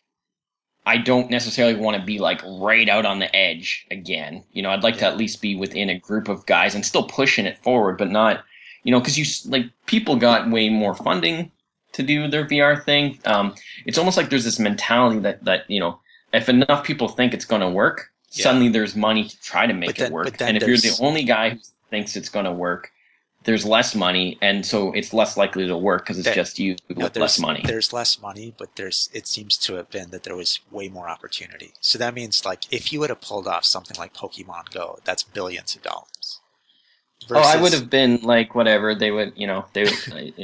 [0.85, 4.43] I don't necessarily want to be like right out on the edge again.
[4.53, 5.01] You know, I'd like yeah.
[5.01, 8.09] to at least be within a group of guys and still pushing it forward, but
[8.09, 8.43] not,
[8.83, 11.51] you know, because you like people got way more funding
[11.93, 13.19] to do their VR thing.
[13.25, 13.55] Um,
[13.85, 15.99] it's almost like there's this mentality that that you know,
[16.33, 18.43] if enough people think it's going to work, yeah.
[18.43, 20.41] suddenly there's money to try to make then, it work.
[20.41, 21.59] And if you're the only guy who
[21.89, 22.91] thinks it's going to work,
[23.43, 26.75] there's less money, and so it's less likely to work because it's that, just you
[26.93, 27.61] with less money.
[27.63, 31.09] There's less money, but there's it seems to have been that there was way more
[31.09, 31.73] opportunity.
[31.79, 35.23] So that means like if you would have pulled off something like Pokemon Go, that's
[35.23, 36.18] billions of dollars.
[37.27, 39.93] Versus, oh, I would have been like whatever they would, you know, they would,
[40.39, 40.43] uh,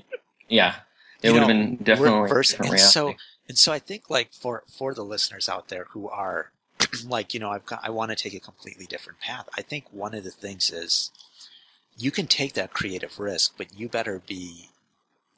[0.50, 0.76] yeah,
[1.22, 3.14] it would have been definitely versus, and so
[3.48, 6.52] and so I think like for for the listeners out there who are
[7.08, 9.48] like you know I've got I want to take a completely different path.
[9.58, 11.12] I think one of the things is
[11.98, 14.70] you can take that creative risk, but you better be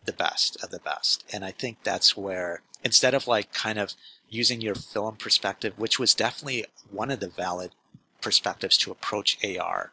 [0.06, 1.24] the best of the best.
[1.32, 3.94] And I think that's where instead of like kind of
[4.30, 7.72] using your film perspective, which was definitely one of the valid
[8.22, 9.92] perspectives to approach AR,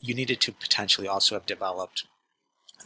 [0.00, 2.04] you needed to potentially also have developed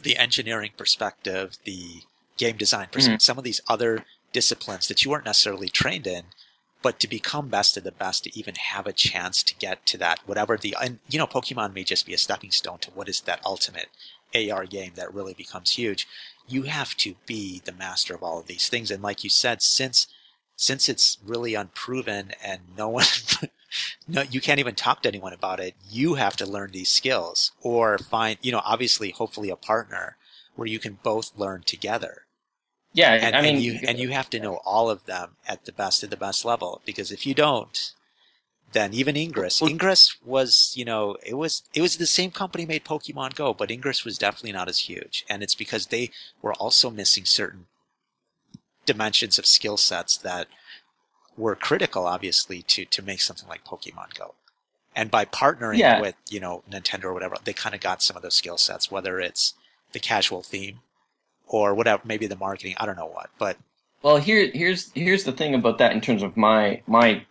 [0.01, 2.01] the engineering perspective, the
[2.37, 3.31] game design perspective, mm-hmm.
[3.31, 6.25] some of these other disciplines that you weren't necessarily trained in
[6.83, 9.97] but to become best of the best to even have a chance to get to
[9.97, 13.09] that whatever the and you know pokemon may just be a stepping stone to what
[13.09, 13.87] is that ultimate
[14.51, 16.07] ar game that really becomes huge
[16.47, 19.61] you have to be the master of all of these things and like you said
[19.61, 20.07] since
[20.55, 23.05] since it's really unproven and no one
[24.07, 25.75] no you can't even talk to anyone about it.
[25.89, 30.17] You have to learn these skills or find you know obviously hopefully a partner
[30.55, 32.25] where you can both learn together.
[32.93, 35.65] Yeah, and, I mean, and you and you have to know all of them at
[35.65, 36.81] the best of the best level.
[36.85, 37.91] Because if you don't,
[38.73, 42.85] then even Ingress, Ingress was you know it was it was the same company made
[42.85, 46.11] Pokemon Go, but Ingress was definitely not as huge, and it's because they
[46.41, 47.65] were also missing certain
[48.85, 50.47] dimensions of skill sets that
[51.37, 54.35] were critical, obviously, to to make something like Pokemon Go.
[54.95, 56.01] And by partnering Yeah.
[56.01, 58.91] with you know Nintendo or whatever, they kind of got some of those skill sets,
[58.91, 59.53] whether it's
[59.91, 60.81] the casual theme
[61.47, 62.75] or whatever, maybe the marketing.
[62.79, 63.57] I don't know what, but
[64.01, 67.25] Well, here here's here's the thing about that in terms of my my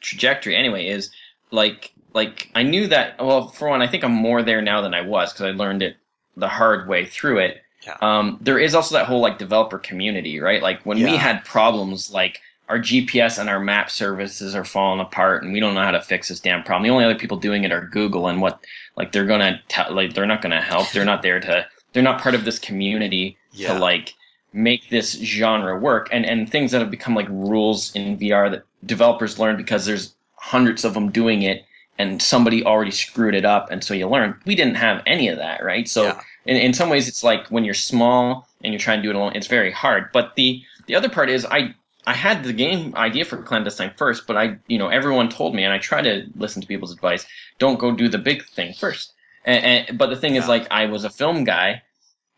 [0.00, 1.10] trajectory anyway is
[1.50, 4.94] like like I knew that well for one I think I'm more there now than
[4.94, 5.96] I was because I learned it
[6.36, 7.62] the hard way through it.
[7.86, 7.96] Yeah.
[8.00, 10.62] Um, there is also that whole like developer community, right?
[10.62, 15.42] Like when we had problems like our GPS and our map services are falling apart
[15.42, 16.82] and we don't know how to fix this damn problem.
[16.84, 18.60] The only other people doing it are Google and what
[18.96, 20.90] like they're gonna tell like they're not gonna help.
[20.90, 23.72] They're not there to they're not part of this community Yeah.
[23.72, 24.14] to like
[24.52, 28.64] make this genre work and and things that have become like rules in VR that
[28.86, 31.64] developers learn because there's hundreds of them doing it
[31.98, 35.36] and somebody already screwed it up and so you learn we didn't have any of
[35.36, 36.20] that right so Yeah.
[36.46, 39.16] in, in some ways it's like when you're small and you're trying to do it
[39.16, 41.74] alone it's very hard but the the other part is i
[42.12, 45.62] i had the game idea for clandestine first but i you know everyone told me
[45.64, 47.26] and i try to listen to people's advice
[47.58, 49.06] don't go do the big thing first.
[49.44, 51.82] And, and but the thing is like i was a film guy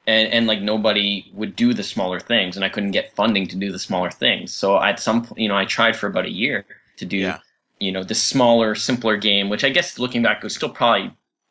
[0.06, 3.56] and, and like nobody would do the smaller things and i couldn't get funding to
[3.64, 4.46] do the smaller things.
[4.60, 6.64] So at some you know i tried for about a year
[7.00, 7.38] to do Yeah.
[7.86, 11.06] you know the smaller simpler game which i guess looking back was still probably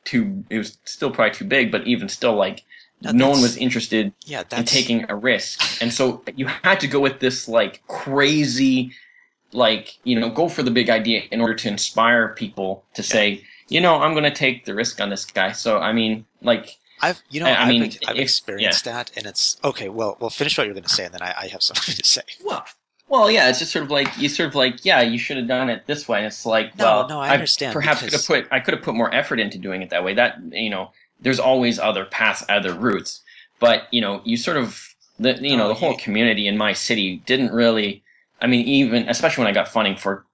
[0.09, 2.63] too it was still probably too big but even still like
[3.01, 6.87] No, no one was interested yeah, in taking a risk and so you had to
[6.87, 8.91] go with this like crazy
[9.53, 13.43] like you know go for the big idea in order to inspire people to say
[13.69, 16.77] you know i'm going to take the risk on this guy so i mean like
[17.01, 19.87] I've you know I- I I've, mean, I've if- experienced that, and it's okay.
[19.87, 22.03] Well, well, finish what you're going to say, and then I, I have something to
[22.03, 22.23] say.
[22.43, 22.65] Well,
[23.07, 25.47] well, yeah, it's just sort of like you sort of like, yeah, you should have
[25.47, 26.17] done it this way.
[26.19, 28.83] And it's like, No, well, no, I understand, perhaps could have put I could have
[28.83, 30.13] put more effort into doing it that way.
[30.13, 30.91] That you know,
[31.21, 33.21] there's always other paths, other routes.
[33.59, 36.73] But you know, you sort of the you know the oh, whole community in my
[36.73, 38.03] city didn't really.
[38.41, 40.25] I mean, even especially when I got funding for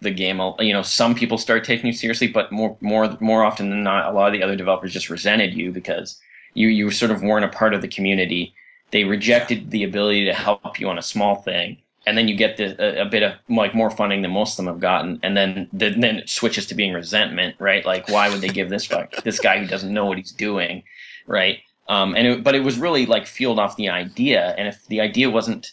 [0.00, 3.70] the game, you know, some people started taking you seriously, but more more more often
[3.70, 6.20] than not, a lot of the other developers just resented you because
[6.54, 8.54] you you sort of weren't a part of the community.
[8.90, 12.56] They rejected the ability to help you on a small thing, and then you get
[12.56, 15.36] the, a, a bit of like more funding than most of them have gotten, and
[15.36, 17.84] then then then it switches to being resentment, right?
[17.84, 20.82] Like, why would they give this guy this guy who doesn't know what he's doing,
[21.26, 21.58] right?
[21.88, 25.00] Um, and it, but it was really like fueled off the idea, and if the
[25.00, 25.72] idea wasn't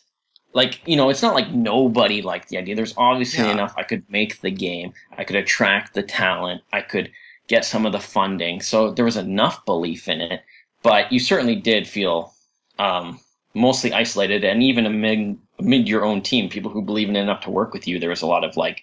[0.53, 2.75] like you know, it's not like nobody liked the idea.
[2.75, 3.51] There's obviously Yeah.
[3.51, 3.73] enough.
[3.77, 4.93] I could make the game.
[5.17, 6.61] I could attract the talent.
[6.73, 7.11] I could
[7.47, 8.61] get some of the funding.
[8.61, 10.43] So there was enough belief in it,
[10.83, 12.33] but you certainly did feel
[12.79, 13.19] um,
[13.59, 17.41] mostly isolated, and even amid amid your own team, people who believe in it enough
[17.41, 18.81] to work with you, there was a lot of like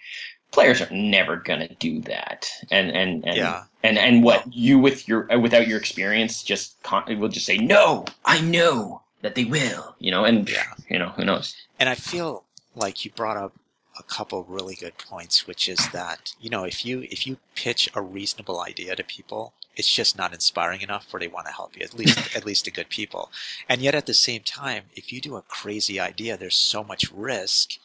[0.52, 3.64] players are never gonna do that, and and and Yeah.
[3.82, 7.58] and and what you with your uh, without your experience just con- will just say
[7.58, 10.72] no, I know that they will, you know, and Yeah.
[10.88, 11.54] you know who knows.
[11.80, 13.52] And I feel like you brought up
[13.98, 17.88] a couple really good points, which is that you know if you if you pitch
[17.94, 21.76] a reasonable idea to people, it's just not inspiring enough where they want to help
[21.76, 21.84] you.
[21.84, 23.30] At least at least the good people.
[23.68, 27.10] And yet at the same time, if you do a crazy idea, there's so much
[27.12, 27.78] risk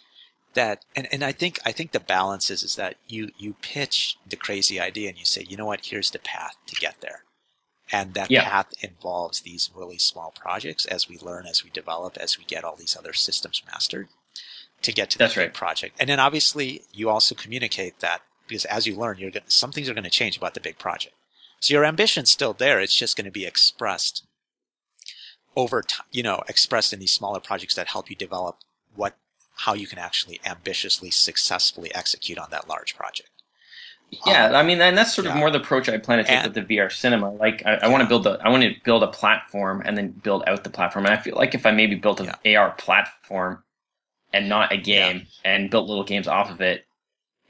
[0.53, 4.17] that and, and I think I think the balance is is that you you pitch
[4.27, 7.23] the crazy idea and you say, you know what, here's the path to get there.
[7.91, 8.45] And that Yeah.
[8.49, 12.63] path involves these really small projects as we learn, as we develop, as we get
[12.63, 14.07] all these other systems mastered
[14.81, 15.53] to get to that big right.
[15.53, 15.97] project.
[15.99, 19.89] And then obviously you also communicate that because as you learn, you're going some things
[19.89, 21.15] are going to change about the big project.
[21.61, 22.79] So your ambition's still there.
[22.81, 24.25] It's just going to be expressed
[25.55, 28.57] over time, you know, expressed in these smaller projects that help you develop
[28.95, 29.15] what,
[29.57, 33.29] how you can actually ambitiously, successfully execute on that large project.
[34.25, 36.37] Yeah, Um, I mean, and that's sort of more the approach I plan to take
[36.39, 37.31] And- with the VR cinema.
[37.31, 40.09] Like, I, I want to build a, I want to build a platform and then
[40.09, 41.05] build out the platform.
[41.05, 43.63] And I feel like if I maybe built an AR platform
[44.33, 46.85] and not a game and built little games off of it,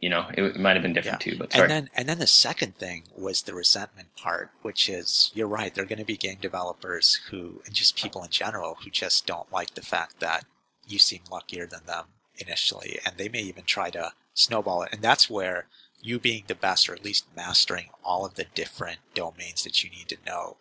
[0.02, 1.38] you know, it, it might have been different too.
[1.38, 1.64] But sorry.
[1.64, 5.74] And then, and then the second thing was the resentment part, which is you're right.
[5.74, 9.28] There are going to be game developers who, and just people in general, who just
[9.28, 10.45] don't like the fact that
[10.88, 12.06] you seem luckier than them
[12.38, 14.89] initially, and they may even try to snowball it.
[14.91, 15.68] And that's where
[16.02, 19.91] you being the best, or at least mastering all of the different domains that you
[19.91, 20.58] need to know,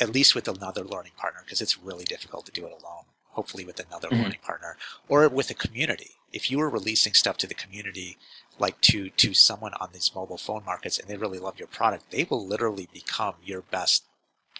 [0.00, 3.06] at least with another learning partner, because it's really difficult to do it alone.
[3.32, 4.22] Hopefully, with another Mhm.
[4.22, 4.76] learning partner,
[5.08, 6.16] or with a community.
[6.32, 8.18] If you were releasing stuff to the community
[8.58, 12.10] like to to someone on these mobile phone markets and they really love your product,
[12.10, 14.04] they will literally become your best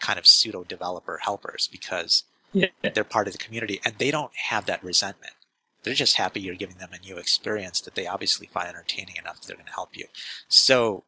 [0.01, 2.68] kind of pseudo developer helpers because yeah.
[2.95, 5.35] they're part of the community and they don't have that resentment.
[5.83, 9.41] They're just happy you're giving them a new experience that they obviously find entertaining enough
[9.41, 10.07] that they're going to help you.
[10.49, 11.05] So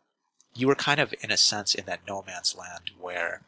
[0.55, 3.43] you were kind of in a sense in that no man's land where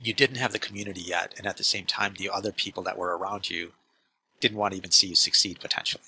[0.00, 2.98] you didn't have the community yet and at the same time the other people that
[2.98, 3.72] were around you
[4.40, 6.04] didn't want to even see you succeed potentially.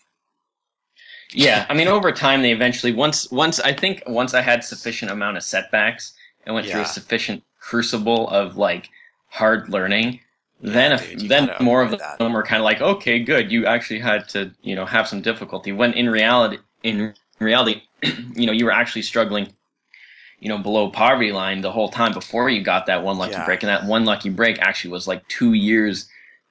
[1.35, 5.11] Yeah, I mean, over time, they eventually once once I think once I had sufficient
[5.11, 6.13] amount of setbacks
[6.45, 8.91] and went through a sufficient crucible of like
[9.29, 10.21] hard learning,
[10.61, 12.19] then dude, then more of that.
[12.19, 15.23] them were kind of like, okay, good, you actually had to you know have some
[15.23, 15.73] difficulty.
[15.73, 17.83] When in reality, in reality,
[18.35, 19.49] you know, you were actually struggling,
[20.43, 23.45] you know, below poverty line the whole time before you got that one lucky Yeah.
[23.45, 26.09] break, and that one lucky break actually was like two years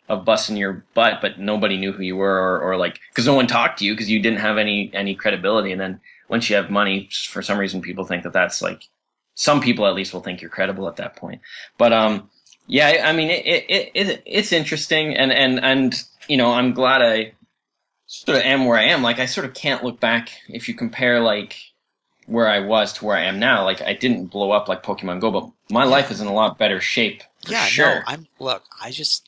[0.07, 3.33] of busting your butt, but nobody knew who you were, or, or like because no
[3.33, 5.73] one talked to you because you didn't have any any credibility.
[5.73, 8.87] And then once you have money, for some reason, people think that that's like
[9.35, 11.41] some people at least will think you're credible at that point.
[11.77, 12.29] But um,
[12.67, 16.71] yeah, I I mean, it, it, it it's interesting, and and and you know, I'm
[16.71, 17.33] glad I
[18.05, 19.03] sort of am where I am.
[19.03, 21.57] Like I sort of can't look back if you compare like
[22.31, 23.65] where I was to where I am now.
[23.65, 26.57] Like I didn't blow up like Pokemon Go, but my life is in a lot
[26.57, 27.23] better shape.
[27.45, 27.95] For yeah, sure.
[27.95, 28.63] no, I'm look.
[28.81, 29.23] I just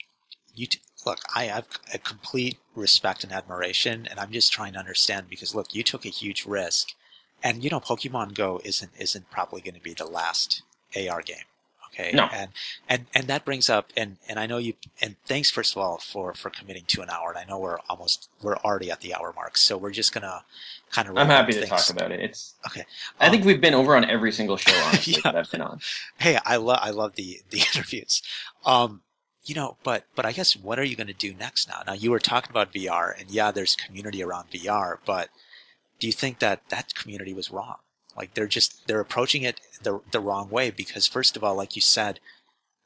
[0.56, 1.20] you t- look.
[1.36, 5.76] I have a complete respect and admiration, and I'm just trying to understand because look,
[5.76, 6.90] you took a huge risk,
[7.44, 10.64] and you know, Pokemon Go isn't isn't probably going to be the last
[10.96, 11.46] AR game.
[11.94, 12.26] Okay, No.
[12.34, 12.50] and
[12.90, 15.98] and and that brings up and and I know you and thanks first of all
[16.00, 17.30] for for committing to an hour.
[17.30, 20.44] And I know we're almost we're already at the hour mark, so we're just gonna
[20.92, 21.18] kind of.
[21.18, 21.70] I'm happy to things.
[21.70, 22.20] talk about it.
[22.20, 22.84] It's Okay,
[23.20, 25.20] I Um, think we've been over on every single show honestly Yeah.
[25.24, 25.80] that I've been on.
[26.18, 28.22] hey i love i love the the interviews
[28.66, 29.02] um
[29.46, 31.94] you know but but i guess what are you going to do next now now
[31.94, 35.30] you were talking about vr and yeah there's community around vr but
[36.00, 37.78] do you think that that community was wrong
[38.18, 41.76] like they're just they're approaching it the, the wrong way because first of all like
[41.76, 42.20] you said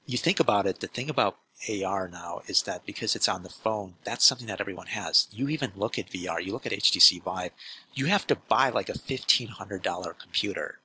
[0.05, 1.37] you think about it the thing about
[1.83, 5.27] AR now is that because it's on the phone, that's something that everyone has.
[5.31, 7.51] You even look at VR, you look at HTC Vive,
[7.93, 10.79] you have to buy like a $1,500 computer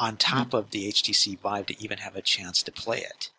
[0.00, 0.56] on top hmm.
[0.56, 3.30] of the HTC Vive to even have a chance to play it.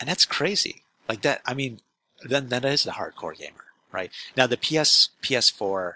[0.00, 0.82] And that's crazy.
[1.08, 1.80] Like that, I mean,
[2.22, 4.10] then that is the hardcore gamer, right?
[4.36, 5.94] Now the PS, PS4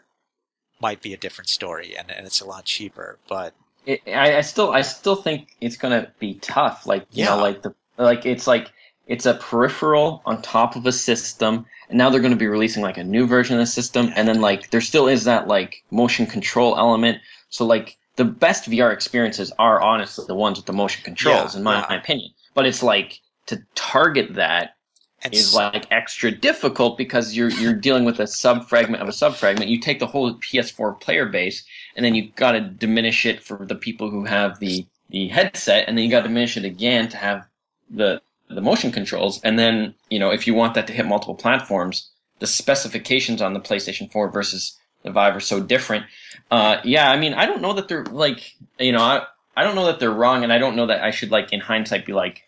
[0.80, 3.54] might be a different story and, and it's a lot cheaper, but
[3.88, 6.86] It, I, I still I still think it's gonna be tough.
[6.86, 7.30] Like you Yeah.
[7.34, 8.70] know, like the like it's like
[9.06, 12.82] it's a peripheral on top of a system, and now they're going to be releasing
[12.82, 15.82] like a new version of the system, and then like there still is that like
[15.90, 17.18] motion control element.
[17.48, 21.58] So like the best VR experiences are honestly the ones with the motion controls, Yeah,
[21.58, 21.86] in my, yeah.
[21.88, 22.30] my opinion.
[22.54, 24.76] But it's like to target that
[25.22, 29.12] and is like extra difficult because you're you're dealing with a sub fragment of a
[29.12, 29.70] sub fragment.
[29.70, 31.64] You take the whole PS4 player base,
[31.98, 35.88] and then you got to diminish it for the people who have the the headset,
[35.88, 37.44] and then you got to diminish it again to have
[37.90, 39.40] the the motion controls.
[39.42, 43.52] And then you know if you want that to hit multiple platforms, the specifications on
[43.52, 46.06] the PlayStation 4 versus the Vive are so different.
[46.52, 49.26] Uh, yeah, I mean, I don't know that they're like you know I
[49.56, 51.58] I don't know that they're wrong, and I don't know that I should like in
[51.58, 52.44] hindsight be like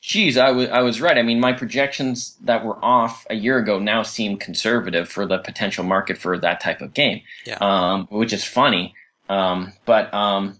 [0.00, 1.18] Geez, I was I was right.
[1.18, 5.38] I mean, my projections that were off a year ago now seem conservative for the
[5.38, 7.20] potential market for that type of game.
[7.44, 7.58] Yeah.
[7.60, 8.94] Um, which is funny.
[9.28, 10.58] Um, but um,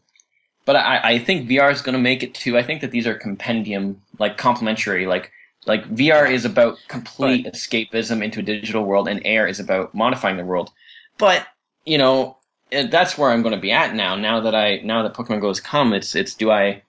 [0.66, 2.58] but I, I think VR is going to make it too.
[2.58, 5.06] I think that these are compendium like complementary.
[5.06, 5.32] Like
[5.66, 10.36] like VR is about complete escapism into a digital world, and AR is about modifying
[10.36, 10.70] the world.
[11.18, 11.46] But
[11.86, 12.36] you know,
[12.70, 14.16] that's where I'm going to be at now.
[14.16, 16.82] Now that I now that Pokemon Go has come, it's it's do I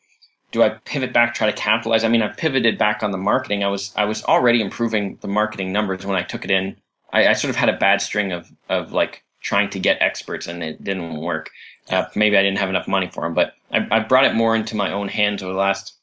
[0.51, 2.03] do I pivot back, try to capitalize?
[2.03, 3.63] I mean, I've pivoted back on the marketing.
[3.63, 6.75] I was I was already improving the marketing numbers when I took it in.
[7.13, 10.47] I, I sort of had a bad string of of like trying to get experts,
[10.47, 11.49] and it didn't work.
[11.89, 14.55] Uh, maybe I didn't have enough money for them, but I, I brought it more
[14.55, 15.95] into my own hands over the last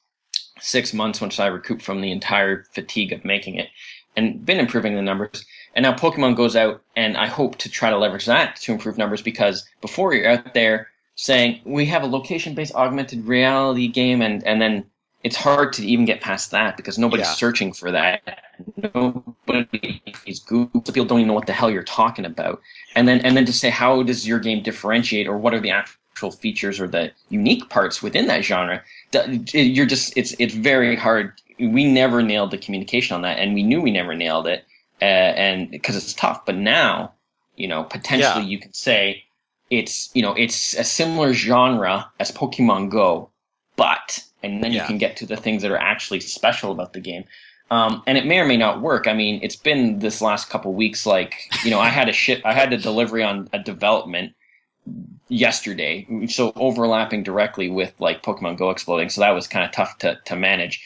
[0.60, 3.68] six months once I recouped from the entire fatigue of making it,
[4.16, 5.44] and been improving the numbers.
[5.74, 8.98] And now Pokemon Go's out, and I hope to try to leverage that to improve
[8.98, 10.88] numbers because before you're out there
[11.18, 14.84] saying we have a location-based augmented reality game, and and then
[15.24, 17.32] it's hard to even get past that because nobody's Yeah.
[17.34, 18.22] searching for that.
[18.94, 20.80] Nobody is Google.
[20.80, 22.60] People don't even know what the hell you're talking about.
[22.94, 25.70] And then and then to say how does your game differentiate, or what are the
[25.70, 28.80] actual features or the unique parts within that genre?
[29.52, 31.32] You're just it's it's very hard.
[31.58, 34.64] We never nailed the communication on that, and we knew we never nailed it,
[35.02, 36.46] uh, and because it's tough.
[36.46, 37.12] But now,
[37.56, 38.50] you know, potentially Yeah.
[38.50, 39.24] you could say
[39.70, 43.30] it's you know it's a similar genre as Pokemon Go,
[43.76, 47.00] but and then you can get to the things that are actually special about the
[47.00, 47.24] game.
[47.70, 49.06] Um, and it may or may not work.
[49.06, 51.04] I mean, it's been this last couple weeks.
[51.04, 54.32] Like, you know, I had a ship, I had a delivery on a development
[55.28, 59.10] yesterday, so overlapping directly with like Pokemon Go exploding.
[59.10, 60.82] So that was kind of tough to to manage.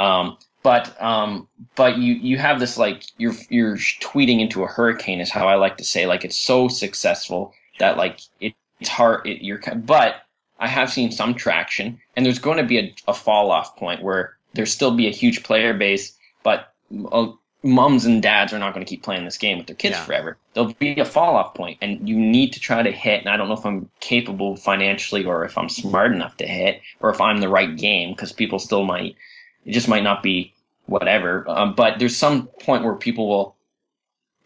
[0.00, 5.20] Um, but um, but you you have this like you're you're tweeting into a hurricane
[5.20, 6.06] is how I like to say.
[6.06, 9.26] Like it's so successful that like it, it's hard.
[9.26, 10.16] It, you're but
[10.58, 14.02] I have seen some traction, and there's going to be a, a fall off point
[14.02, 16.72] where there's still be a huge player base, but
[17.10, 19.96] uh, mums and dads are not going to keep playing this game with their kids
[19.96, 20.04] Yeah.
[20.04, 20.36] forever.
[20.52, 23.20] There'll be a fall off point, and you need to try to hit.
[23.20, 26.82] And I don't know if I'm capable financially, or if I'm smart enough to hit,
[27.00, 29.16] or if I'm the right game, because people still might.
[29.64, 30.52] It just might not be
[30.86, 31.44] whatever.
[31.48, 33.56] Um, but there's some point where people will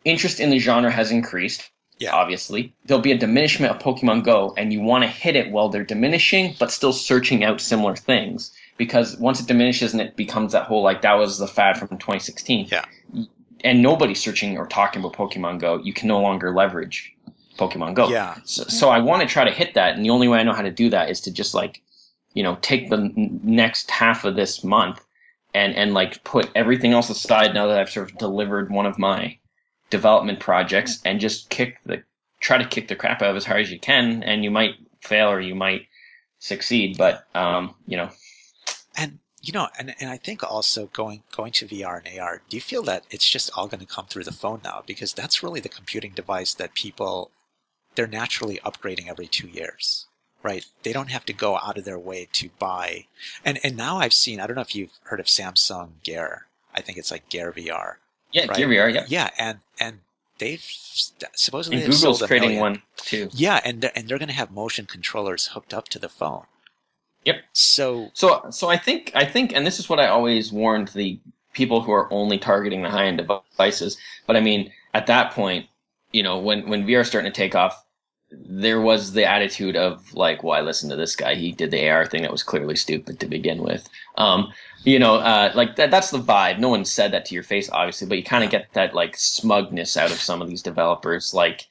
[0.05, 1.69] interest in the genre has increased.
[1.99, 2.15] Yeah.
[2.15, 5.69] Obviously, there'll be a diminishment of Pokemon Go, and you want to hit it while
[5.69, 8.53] they're diminishing, but still searching out similar things.
[8.77, 11.89] Because once it diminishes and it becomes that whole like that was the fad from
[11.89, 12.85] 2016 Yeah.
[13.65, 17.13] and nobody's searching or talking about Pokemon Go, you can no longer leverage
[17.59, 18.09] Pokemon Go.
[18.09, 18.37] Yeah.
[18.45, 20.53] So, so I want to try to hit that, and the only way I know
[20.53, 21.83] how to do that is to just like,
[22.35, 25.05] you know, take the n- next half of this month
[25.55, 28.99] and and like put everything else aside now that I've sort of delivered one of
[28.99, 29.39] my
[29.91, 32.03] development projects and just kick the
[32.41, 34.77] try to kick the crap out of as hard as you can, and you might
[35.01, 35.87] fail or you might
[36.39, 38.11] succeed, but um, you know,
[38.97, 42.57] And you know, and, and I think also going going to VR and AR, do
[42.57, 44.83] you feel that it's just all going to come through the phone now?
[44.87, 47.31] Because that's really the computing device that people
[47.95, 50.07] they're naturally upgrading every two years,
[50.43, 50.65] right?
[50.83, 53.07] They don't have to go out of their way to buy.
[53.45, 56.47] And and now I've seen I don't know if you've heard of Samsung Gear.
[56.75, 57.97] I think it's like Gear VR.
[58.33, 58.57] Yeah, Right.
[58.57, 58.89] here we are.
[58.89, 60.01] Yeah, Yeah, and and
[60.39, 60.65] they've
[61.35, 63.29] supposedly and they've Google's creating one too.
[63.33, 66.45] Yeah, and they're, and they're going to have motion controllers hooked up to the phone.
[67.25, 67.43] Yep.
[67.53, 71.19] So So, so I think, I think, and this is what I always warned the
[71.53, 73.99] people who are only targeting the high-end devices.
[74.27, 75.67] But I mean, at that point,
[76.13, 77.85] you know, when when VR starting to take off,
[78.31, 81.35] there was the attitude of like, "Why listen to this guy?
[81.35, 84.53] He did the AR thing that was clearly stupid to begin with." Um,
[84.85, 85.91] you know, uh, like that.
[85.91, 86.59] That's the vibe.
[86.59, 89.17] No one said that to your face, obviously, but you kind of get that like
[89.17, 91.67] smugness out of some of these developers, like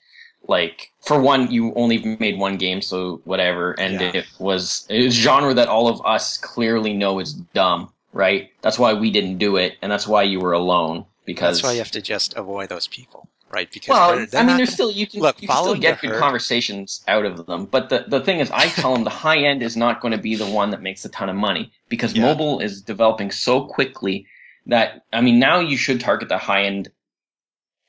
[0.47, 4.11] like for one you only made one game so whatever and Yeah.
[4.13, 8.79] it was it was genre that all of us clearly know is dumb right that's
[8.79, 11.79] why we didn't do it and that's why you were alone because that's why you
[11.79, 13.71] have to just avoid those people, right?
[13.71, 16.01] Because well they're, they're i mean there's still you can, Look, you can still get
[16.01, 19.09] good herd- conversations out of them but the, the thing is i tell them the
[19.09, 21.71] high end is not going to be the one that makes a ton of money
[21.89, 22.23] because Yeah.
[22.23, 24.25] mobile is developing so quickly
[24.65, 26.89] that i mean now you should target the high end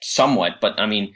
[0.02, 1.12] somewhat but i mean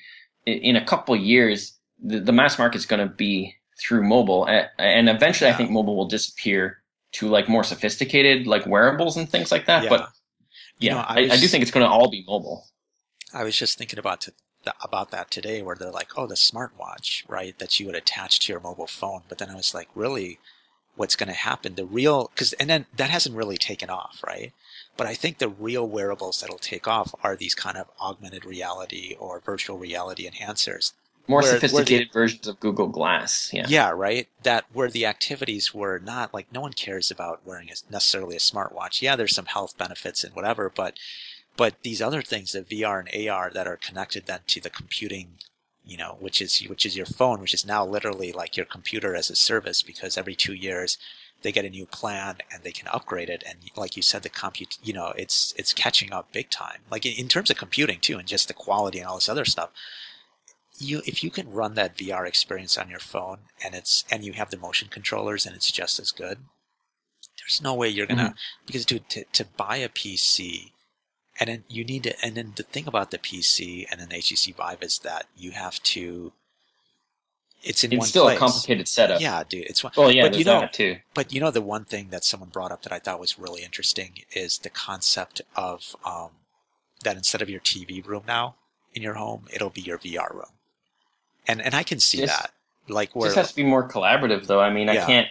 [0.46, 4.46] in a couple of years the, the mass market is going to be through mobile
[4.78, 6.82] and eventually i think mobile will disappear
[7.12, 9.88] to like more sophisticated like wearables and things like that Yeah.
[9.90, 10.00] but
[10.78, 12.66] You yeah know, I I, I do think it's going to all be mobile
[13.34, 14.32] I was just thinking about to,
[14.82, 17.58] about that today, where they're like, "Oh, the smartwatch, right?
[17.58, 20.38] That you would attach to your mobile phone." But then I was like, "Really,
[20.96, 21.74] what's going to happen?
[21.74, 24.52] The real because and then that hasn't really taken off, right?
[24.96, 29.16] But I think the real wearables that'll take off are these kind of augmented reality
[29.18, 30.92] or virtual reality enhancers
[31.28, 34.28] more Where- where the- sophisticated versions of google glass yeah Yeah, right.
[34.42, 38.40] That where the activities were not like no one cares about wearing a, necessarily a
[38.40, 39.00] smartwatch.
[39.00, 40.98] Yeah, there's some health benefits and whatever, but
[41.56, 45.38] but these other things, the VR and AR that are connected then to the computing,
[45.84, 49.14] you know, which is which is your phone, which is now literally like your computer
[49.14, 50.98] as a service because every two years
[51.42, 53.42] they get a new plan and they can upgrade it.
[53.46, 56.80] And like you said the compute you know it's it's catching up big time.
[56.90, 59.44] Like in, in terms of computing too and just the quality and all this other
[59.44, 59.70] stuff
[60.78, 64.32] you if you can run that VR experience on your phone and it's and you
[64.32, 66.38] have the motion controllers and it's just as good,
[67.38, 68.66] there's no way you're gonna mm-hmm.
[68.66, 70.72] because dude to to buy a PC
[71.42, 74.54] and then you need to and then the thing about the PC and an HTC
[74.54, 76.32] Vive is that you have to
[77.62, 78.36] it's in it's one still place.
[78.36, 79.92] a complicated setup Yeah, dude, it's one.
[79.96, 82.48] well yeah but you know, that too but you know, the one thing that someone
[82.50, 86.30] brought up that I thought was really interesting is the concept of um,
[87.04, 88.54] that instead of your TV room now
[88.94, 90.52] in your home, it'll be your VR room,
[91.48, 92.52] and and I can see that.
[92.88, 94.60] Like It where, just has to be more collaborative, though.
[94.60, 95.02] I mean, Yeah.
[95.04, 95.28] I can't.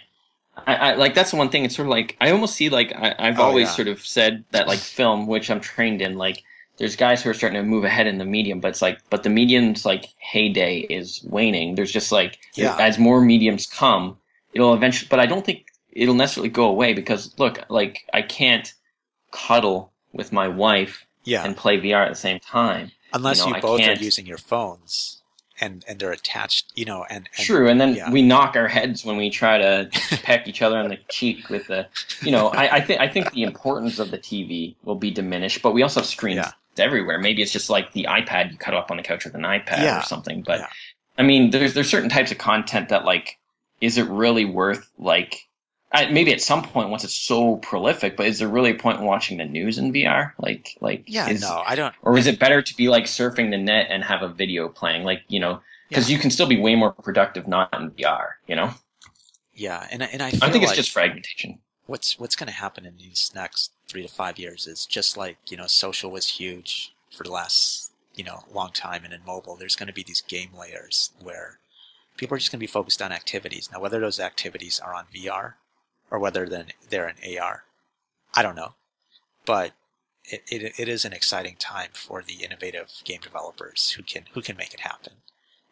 [0.56, 1.65] I, I like that's the one thing.
[1.65, 3.76] It's sort of like I almost see like I, I've Oh, always yeah.
[3.76, 6.44] sort of said that like film, which I'm trained in, like
[6.78, 9.23] there's guys who are starting to move ahead in the medium, but it's like but
[9.23, 11.76] the medium's like heyday is waning.
[11.76, 12.80] There's just like Yeah.
[12.80, 14.18] as more mediums come,
[14.53, 15.07] it'll eventually.
[15.10, 18.73] But I don't think it'll necessarily go away because look, like I can't
[19.32, 22.91] cuddle with my wife yeah, and play VR at the same time.
[23.14, 25.20] unless you you, know, I both are using your phones
[25.62, 28.12] and and they're attached, you know, and, and True, and then yeah.
[28.12, 29.90] we knock our heads when we try to
[30.24, 31.88] peck each other on the cheek with the,
[32.22, 35.62] you know, I, I think I think the importance of the TV will be diminished,
[35.62, 36.52] but we also have screens Yeah.
[36.84, 37.20] everywhere.
[37.20, 39.84] Maybe it's just like the iPad you cut up on the couch with an iPad
[39.84, 40.00] Yeah.
[40.00, 40.42] or something.
[40.42, 40.68] But.
[41.18, 43.38] I mean, there's there's certain types of content that like,
[43.82, 45.48] is it really worth like?
[45.93, 48.99] I, maybe at some point once it's so prolific, but is there really a point
[48.99, 50.31] in watching the news in VR?
[50.39, 51.93] Like, like Yeah, is, no, I don't.
[52.01, 55.03] or is it better to be like surfing the net and have a video playing
[55.03, 55.59] like you know
[55.89, 56.15] because Yeah.
[56.15, 58.73] you can still be way more productive not in vr you know
[59.53, 62.85] Yeah, and I- and I i think it's just fragmentation what's what's going to happen
[62.85, 66.93] in these next three to five years is just like you know social was huge
[67.11, 70.22] for the last you know long time and in mobile there's going to be these
[70.22, 71.59] game layers where
[72.18, 75.05] people are just going to be focused on activities now whether those activities are on
[75.13, 75.53] vr
[76.12, 77.64] or whether then they're in ar
[78.36, 78.74] i don't know.
[79.46, 79.72] But
[80.26, 84.42] it, it, it is an exciting time for the innovative game developers who can who
[84.42, 85.14] can make it happen.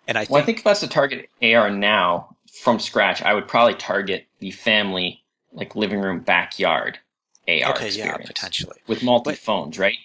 [0.07, 3.33] And i think, well, I think if that's to target ar now from scratch i
[3.33, 5.21] would probably target the family
[5.53, 6.97] like living room backyard
[7.47, 7.97] ar okay experience.
[8.21, 8.77] yeah potentially.
[8.87, 9.97] With multi phones, right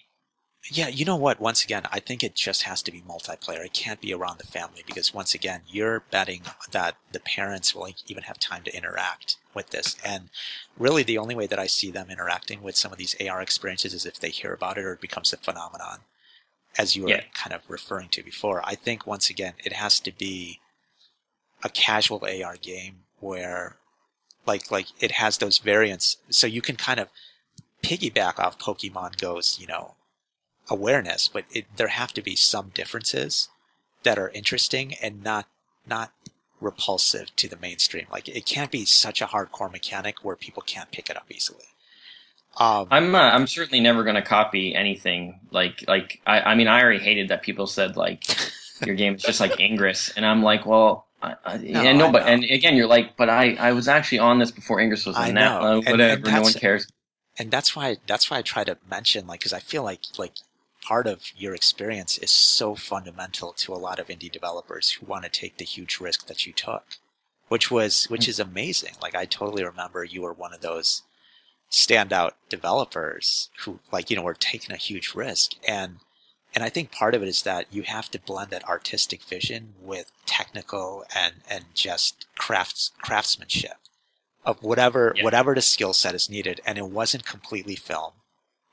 [0.71, 1.41] Yeah, you know what?
[1.41, 3.65] Once again, I think it just has to be multiplayer.
[3.65, 7.89] It can't be around the family because once again, you're betting that the parents will
[8.07, 9.97] even have time to interact with this.
[10.03, 10.31] And
[10.79, 13.93] really, the only way that I see them interacting with some of these AR experiences
[13.93, 16.01] is if they hear about it or it becomes a phenomenon,
[16.79, 17.25] as you were Yeah.
[17.35, 18.67] kind of referring to before.
[18.67, 20.61] I think once again, it has to be
[21.63, 23.77] a casual AR game where,
[24.47, 27.11] like, like it has those variants, so you can kind of
[27.83, 29.95] piggyback off Pokemon Go's, you know,
[30.71, 33.49] awareness, but it, there have to be some differences
[34.03, 35.47] that are interesting and not
[35.87, 36.13] not
[36.61, 38.07] repulsive to the mainstream.
[38.11, 41.65] Like it can't be such a hardcore mechanic where people can't pick it up easily.
[42.57, 45.41] Um, I'm uh, I'm certainly never going to copy anything.
[45.51, 48.25] Like like I, I mean I already hated that people said like
[48.87, 50.13] your game is just like Ingress.
[50.17, 53.29] And I'm like well I, I, No, and no but and again you're like but
[53.29, 56.25] I I was actually on this before Ingress was on that uh, And- whatever and
[56.37, 56.87] no one cares.
[57.39, 60.33] and that's why that's why I try to mention like because I feel like like
[60.85, 65.25] part of your experience is so fundamental to a lot of indie developers who want
[65.25, 66.85] to take the huge risk that you took,
[67.49, 68.29] which was which mm.
[68.29, 68.95] is amazing.
[69.01, 71.03] Like I totally remember you were one of those
[71.71, 75.97] standout developers who like you know were taking a huge risk and
[76.55, 79.75] and I think part of it is that you have to blend that artistic vision
[79.81, 83.79] with technical and and just crafts craftsmanship
[84.45, 85.25] of whatever Yeah.
[85.25, 88.13] whatever the skill set is needed and it wasn't completely film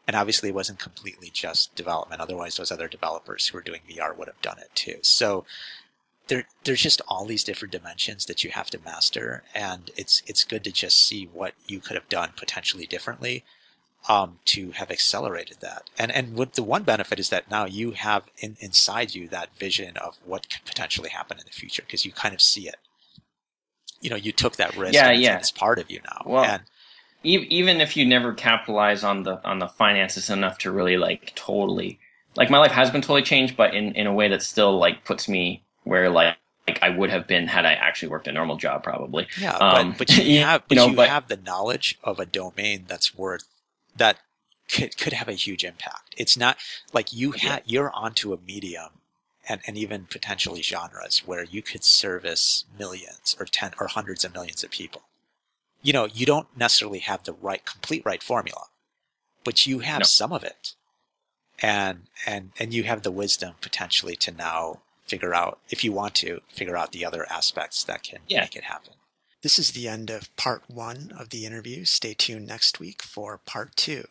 [0.08, 2.22] and obviously it wasn't completely just development.
[2.22, 4.98] Otherwise those other developers who were doing VR would have done it too.
[5.02, 5.46] So
[6.28, 10.44] there there's just all these different dimensions that you have to master and it's it's
[10.44, 13.44] good to just see what you could have done potentially differently
[14.10, 15.90] um, to have accelerated that.
[15.98, 19.56] And and what the one benefit is that now you have in, inside you that
[19.58, 22.78] vision of what could potentially happen in the future because you kind of see it.
[24.00, 25.38] You know you took that risk Yeah, and it's, yeah.
[25.38, 26.24] it's part of you now.
[26.26, 26.64] Well, and
[27.24, 32.00] even if you never capitalize on the on the finances enough to really like totally
[32.36, 35.04] like my life has been totally changed but in in a way that still like
[35.06, 36.36] puts me where like
[36.68, 39.90] like I would have been had I actually worked a normal job probably Yeah, Um,
[39.98, 42.86] but, but you you have but know, you but- have the knowledge of a domain
[42.88, 43.46] that's worth
[43.96, 44.18] that
[44.70, 46.16] could could have a huge impact.
[46.18, 46.58] It's not
[46.94, 47.50] like you Yeah.
[47.56, 48.90] ha- you're onto a medium
[49.50, 54.34] and, and even potentially genres where you could service millions or ten or hundreds of
[54.34, 55.02] millions of people.
[55.82, 58.66] You know, you don't necessarily have the right complete right formula,
[59.44, 60.06] but you have No.
[60.06, 60.74] some of it.
[61.60, 66.16] And and and you have the wisdom potentially to now figure out if you want
[66.16, 68.42] to figure out the other aspects that can Yeah.
[68.42, 68.94] make it happen.
[69.42, 71.84] This is the end of part one of the interview.
[71.86, 74.08] Stay tuned next week for part two.